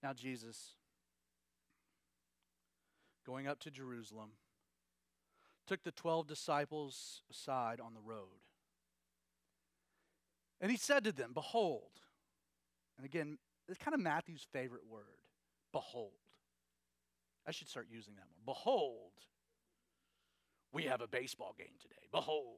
Now, 0.04 0.14
Jesus, 0.14 0.76
going 3.26 3.48
up 3.48 3.60
to 3.62 3.72
Jerusalem, 3.72 4.30
took 5.66 5.84
the 5.84 5.92
12 5.92 6.28
disciples 6.28 7.24
aside 7.30 7.82
on 7.82 7.94
the 7.94 8.00
road. 8.00 8.40
And 10.62 10.72
he 10.72 10.78
said 10.78 11.04
to 11.04 11.12
them, 11.12 11.32
Behold, 11.34 12.02
and 12.98 13.06
again, 13.06 13.38
it's 13.68 13.78
kind 13.78 13.94
of 13.94 14.00
Matthew's 14.00 14.46
favorite 14.52 14.84
word, 14.90 15.22
behold. 15.72 16.12
I 17.48 17.52
should 17.52 17.70
start 17.70 17.88
using 17.90 18.16
that 18.16 18.26
more. 18.26 18.54
Behold, 18.54 19.12
we 20.74 20.84
have 20.84 21.02
a 21.02 21.08
baseball 21.08 21.56
game 21.58 21.76
today. 21.82 21.96
Behold. 22.12 22.58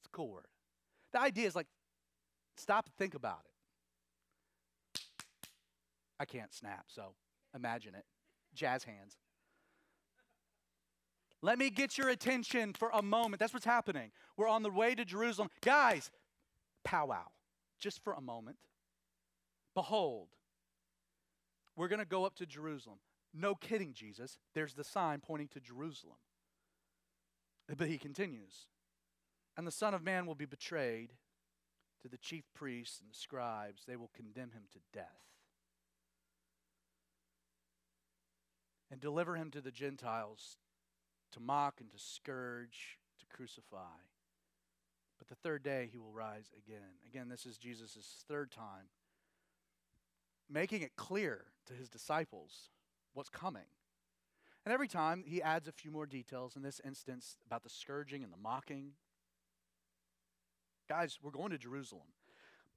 It's 0.00 0.06
a 0.06 0.16
cool 0.16 0.30
word. 0.30 0.46
The 1.12 1.20
idea 1.20 1.46
is 1.46 1.56
like, 1.56 1.66
stop 2.56 2.86
and 2.86 2.94
think 2.96 3.14
about 3.14 3.40
it. 3.44 5.00
I 6.20 6.24
can't 6.24 6.52
snap, 6.54 6.84
so 6.88 7.14
imagine 7.54 7.94
it. 7.94 8.04
Jazz 8.54 8.84
hands. 8.84 9.16
Let 11.42 11.58
me 11.58 11.70
get 11.70 11.98
your 11.98 12.08
attention 12.08 12.72
for 12.72 12.90
a 12.94 13.02
moment. 13.02 13.40
That's 13.40 13.52
what's 13.52 13.66
happening. 13.66 14.12
We're 14.36 14.48
on 14.48 14.62
the 14.62 14.70
way 14.70 14.94
to 14.94 15.04
Jerusalem. 15.04 15.48
Guys, 15.60 16.10
powwow, 16.84 17.26
just 17.78 18.02
for 18.02 18.14
a 18.14 18.20
moment. 18.20 18.56
Behold, 19.74 20.28
we're 21.76 21.88
going 21.88 21.98
to 21.98 22.04
go 22.04 22.24
up 22.24 22.36
to 22.36 22.46
Jerusalem. 22.46 22.98
No 23.32 23.54
kidding, 23.54 23.92
Jesus. 23.92 24.38
There's 24.54 24.74
the 24.74 24.84
sign 24.84 25.20
pointing 25.20 25.48
to 25.48 25.60
Jerusalem. 25.60 26.18
But 27.76 27.88
he 27.88 27.98
continues, 27.98 28.66
and 29.56 29.66
the 29.66 29.72
Son 29.72 29.94
of 29.94 30.02
Man 30.02 30.26
will 30.26 30.34
be 30.34 30.44
betrayed 30.44 31.14
to 32.02 32.08
the 32.08 32.18
chief 32.18 32.44
priests 32.54 33.00
and 33.00 33.10
the 33.10 33.16
scribes. 33.16 33.84
They 33.86 33.96
will 33.96 34.10
condemn 34.14 34.50
him 34.50 34.64
to 34.72 34.78
death 34.92 35.06
and 38.90 39.00
deliver 39.00 39.34
him 39.34 39.50
to 39.50 39.62
the 39.62 39.70
Gentiles 39.70 40.58
to 41.32 41.40
mock 41.40 41.80
and 41.80 41.90
to 41.90 41.98
scourge, 41.98 42.98
to 43.18 43.26
crucify. 43.34 43.98
But 45.18 45.28
the 45.28 45.34
third 45.34 45.62
day 45.62 45.88
he 45.90 45.98
will 45.98 46.12
rise 46.12 46.52
again. 46.56 46.98
Again, 47.08 47.28
this 47.28 47.46
is 47.46 47.56
Jesus' 47.56 48.24
third 48.28 48.52
time, 48.52 48.88
making 50.50 50.82
it 50.82 50.96
clear 50.96 51.44
to 51.66 51.74
his 51.74 51.88
disciples 51.88 52.70
what's 53.14 53.30
coming. 53.30 53.66
And 54.64 54.72
every 54.72 54.88
time 54.88 55.24
he 55.26 55.42
adds 55.42 55.68
a 55.68 55.72
few 55.72 55.90
more 55.90 56.06
details, 56.06 56.56
in 56.56 56.62
this 56.62 56.80
instance, 56.84 57.36
about 57.46 57.62
the 57.62 57.68
scourging 57.68 58.22
and 58.22 58.32
the 58.32 58.38
mocking. 58.38 58.92
Guys, 60.88 61.18
we're 61.22 61.30
going 61.30 61.50
to 61.50 61.58
Jerusalem. 61.58 62.08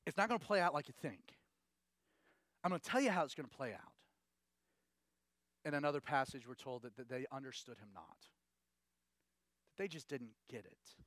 It's 0.05 0.17
not 0.17 0.27
going 0.27 0.39
to 0.39 0.45
play 0.45 0.59
out 0.59 0.73
like 0.73 0.87
you 0.87 0.93
think. 1.01 1.37
I'm 2.63 2.69
going 2.69 2.81
to 2.81 2.89
tell 2.89 3.01
you 3.01 3.11
how 3.11 3.23
it's 3.23 3.35
going 3.35 3.47
to 3.47 3.55
play 3.55 3.73
out. 3.73 3.93
In 5.65 5.73
another 5.73 6.01
passage, 6.01 6.47
we're 6.47 6.55
told 6.55 6.83
that, 6.83 6.95
that 6.97 7.09
they 7.09 7.25
understood 7.31 7.77
him 7.77 7.89
not. 7.93 8.17
They 9.77 9.87
just 9.87 10.07
didn't 10.07 10.31
get 10.49 10.65
it. 10.65 11.03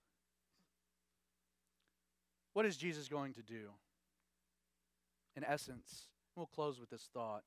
What 2.52 2.66
is 2.66 2.76
Jesus 2.76 3.08
going 3.08 3.34
to 3.34 3.42
do? 3.42 3.70
In 5.36 5.44
essence, 5.44 6.08
we'll 6.36 6.46
close 6.46 6.78
with 6.80 6.90
this 6.90 7.08
thought 7.12 7.42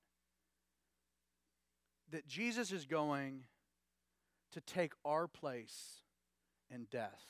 that 2.12 2.28
Jesus 2.28 2.72
is 2.72 2.86
going 2.86 3.44
to 4.52 4.62
take 4.62 4.94
our 5.04 5.28
place 5.28 6.02
in 6.70 6.86
death 6.92 7.24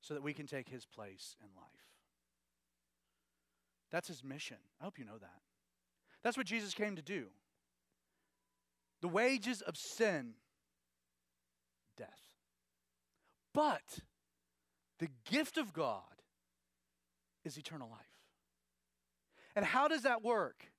so 0.00 0.14
that 0.14 0.22
we 0.22 0.32
can 0.32 0.46
take 0.46 0.68
his 0.68 0.86
place 0.86 1.36
in 1.40 1.48
life. 1.56 1.66
That's 3.90 4.08
his 4.08 4.22
mission. 4.22 4.58
I 4.80 4.84
hope 4.84 4.98
you 4.98 5.04
know 5.04 5.18
that. 5.18 5.40
That's 6.22 6.36
what 6.36 6.46
Jesus 6.46 6.74
came 6.74 6.96
to 6.96 7.02
do. 7.02 7.26
The 9.00 9.08
wages 9.08 9.62
of 9.62 9.76
sin 9.76 10.34
death. 11.96 12.08
But 13.52 14.00
the 14.98 15.08
gift 15.30 15.58
of 15.58 15.72
God 15.72 16.02
is 17.44 17.58
eternal 17.58 17.88
life. 17.90 18.09
And 19.56 19.64
how 19.64 19.88
does 19.88 20.02
that 20.02 20.22
work? 20.22 20.70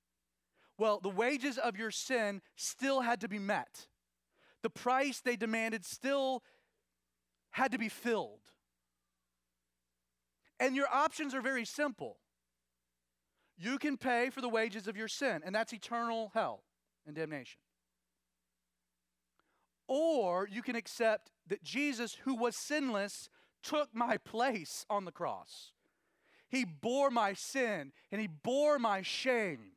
Well, 0.78 1.00
the 1.00 1.10
wages 1.10 1.58
of 1.58 1.76
your 1.76 1.90
sin 1.90 2.40
still 2.56 3.02
had 3.02 3.20
to 3.20 3.28
be 3.28 3.38
met. 3.38 3.86
The 4.62 4.70
price 4.70 5.20
they 5.20 5.36
demanded 5.36 5.84
still 5.84 6.42
had 7.50 7.72
to 7.72 7.78
be 7.78 7.88
filled. 7.88 8.40
And 10.58 10.76
your 10.76 10.86
options 10.92 11.34
are 11.34 11.40
very 11.40 11.64
simple. 11.64 12.18
You 13.58 13.78
can 13.78 13.96
pay 13.96 14.30
for 14.30 14.40
the 14.40 14.48
wages 14.48 14.88
of 14.88 14.96
your 14.96 15.08
sin, 15.08 15.42
and 15.44 15.54
that's 15.54 15.72
eternal 15.72 16.30
hell 16.34 16.62
and 17.06 17.14
damnation. 17.14 17.58
Or 19.88 20.48
you 20.50 20.62
can 20.62 20.76
accept 20.76 21.30
that 21.48 21.62
Jesus, 21.62 22.16
who 22.24 22.34
was 22.34 22.56
sinless, 22.56 23.28
took 23.62 23.94
my 23.94 24.16
place 24.16 24.86
on 24.88 25.04
the 25.04 25.12
cross. 25.12 25.71
He 26.52 26.64
bore 26.64 27.10
my 27.10 27.32
sin 27.32 27.90
and 28.12 28.20
he 28.20 28.28
bore 28.28 28.78
my 28.78 29.02
shame. 29.02 29.72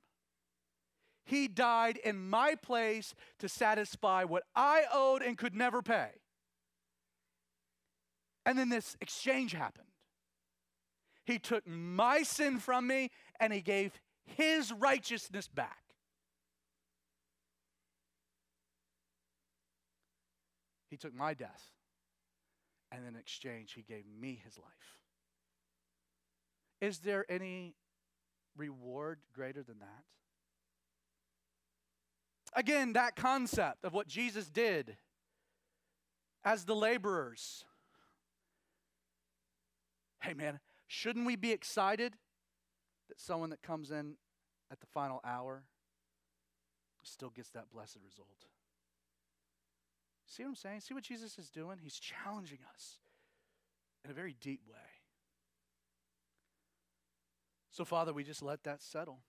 He 1.26 1.48
died 1.48 1.98
in 1.98 2.30
my 2.30 2.54
place 2.54 3.16
to 3.40 3.50
satisfy 3.50 4.26
what 4.26 4.44
I 4.56 4.84
owed 4.94 5.24
and 5.24 5.36
could 5.36 5.56
never 5.56 5.82
pay. 5.82 6.10
And 8.46 8.60
then 8.60 8.70
this 8.70 8.96
exchange 9.02 9.54
happened. 9.54 9.88
He 11.26 11.40
took 11.40 11.66
my 11.66 12.22
sin 12.22 12.60
from 12.60 12.86
me 12.86 13.10
and 13.40 13.52
he 13.52 13.62
gave 13.62 14.00
his 14.26 14.72
righteousness 14.72 15.48
back. 15.48 15.86
He 20.90 20.98
took 20.98 21.14
my 21.14 21.34
death, 21.34 21.72
and 22.90 23.06
in 23.06 23.18
exchange, 23.18 23.74
He 23.74 23.82
gave 23.82 24.06
me 24.08 24.40
His 24.46 24.58
life. 24.58 25.05
Is 26.82 27.00
there 27.00 27.26
any 27.30 27.76
reward 28.56 29.20
greater 29.34 29.64
than 29.64 29.80
that? 29.80 30.04
Again, 32.54 32.94
that 32.94 33.16
concept 33.16 33.84
of 33.84 33.94
what 33.94 34.08
Jesus 34.08 34.50
did 34.50 34.98
as 36.44 36.64
the 36.66 36.76
laborers. 36.76 37.66
Hey, 40.22 40.34
man, 40.34 40.60
shouldn't 40.88 41.26
we 41.26 41.36
be 41.36 41.52
excited 41.52 42.14
that 43.10 43.20
someone 43.20 43.50
that 43.50 43.62
comes 43.62 43.92
in 43.92 44.16
at 44.72 44.80
the 44.80 44.88
final 44.88 45.20
hour 45.26 45.64
still 47.04 47.30
gets 47.30 47.50
that 47.52 47.70
blessed 47.72 47.98
result? 48.04 48.46
See 50.26 50.44
what 50.44 50.50
I'm 50.50 50.56
saying? 50.56 50.82
See 50.82 50.94
what 50.94 51.04
Jesus 51.04 51.38
is 51.38 51.50
doing? 51.50 51.78
He's 51.82 52.00
challenging 52.00 52.60
us 52.74 53.00
in 54.04 54.12
a 54.12 54.14
very 54.14 54.36
deep 54.40 54.62
way. 54.68 54.95
So, 57.76 57.84
Father, 57.84 58.14
we 58.14 58.24
just 58.24 58.42
let 58.42 58.64
that 58.64 58.82
settle. 58.82 59.20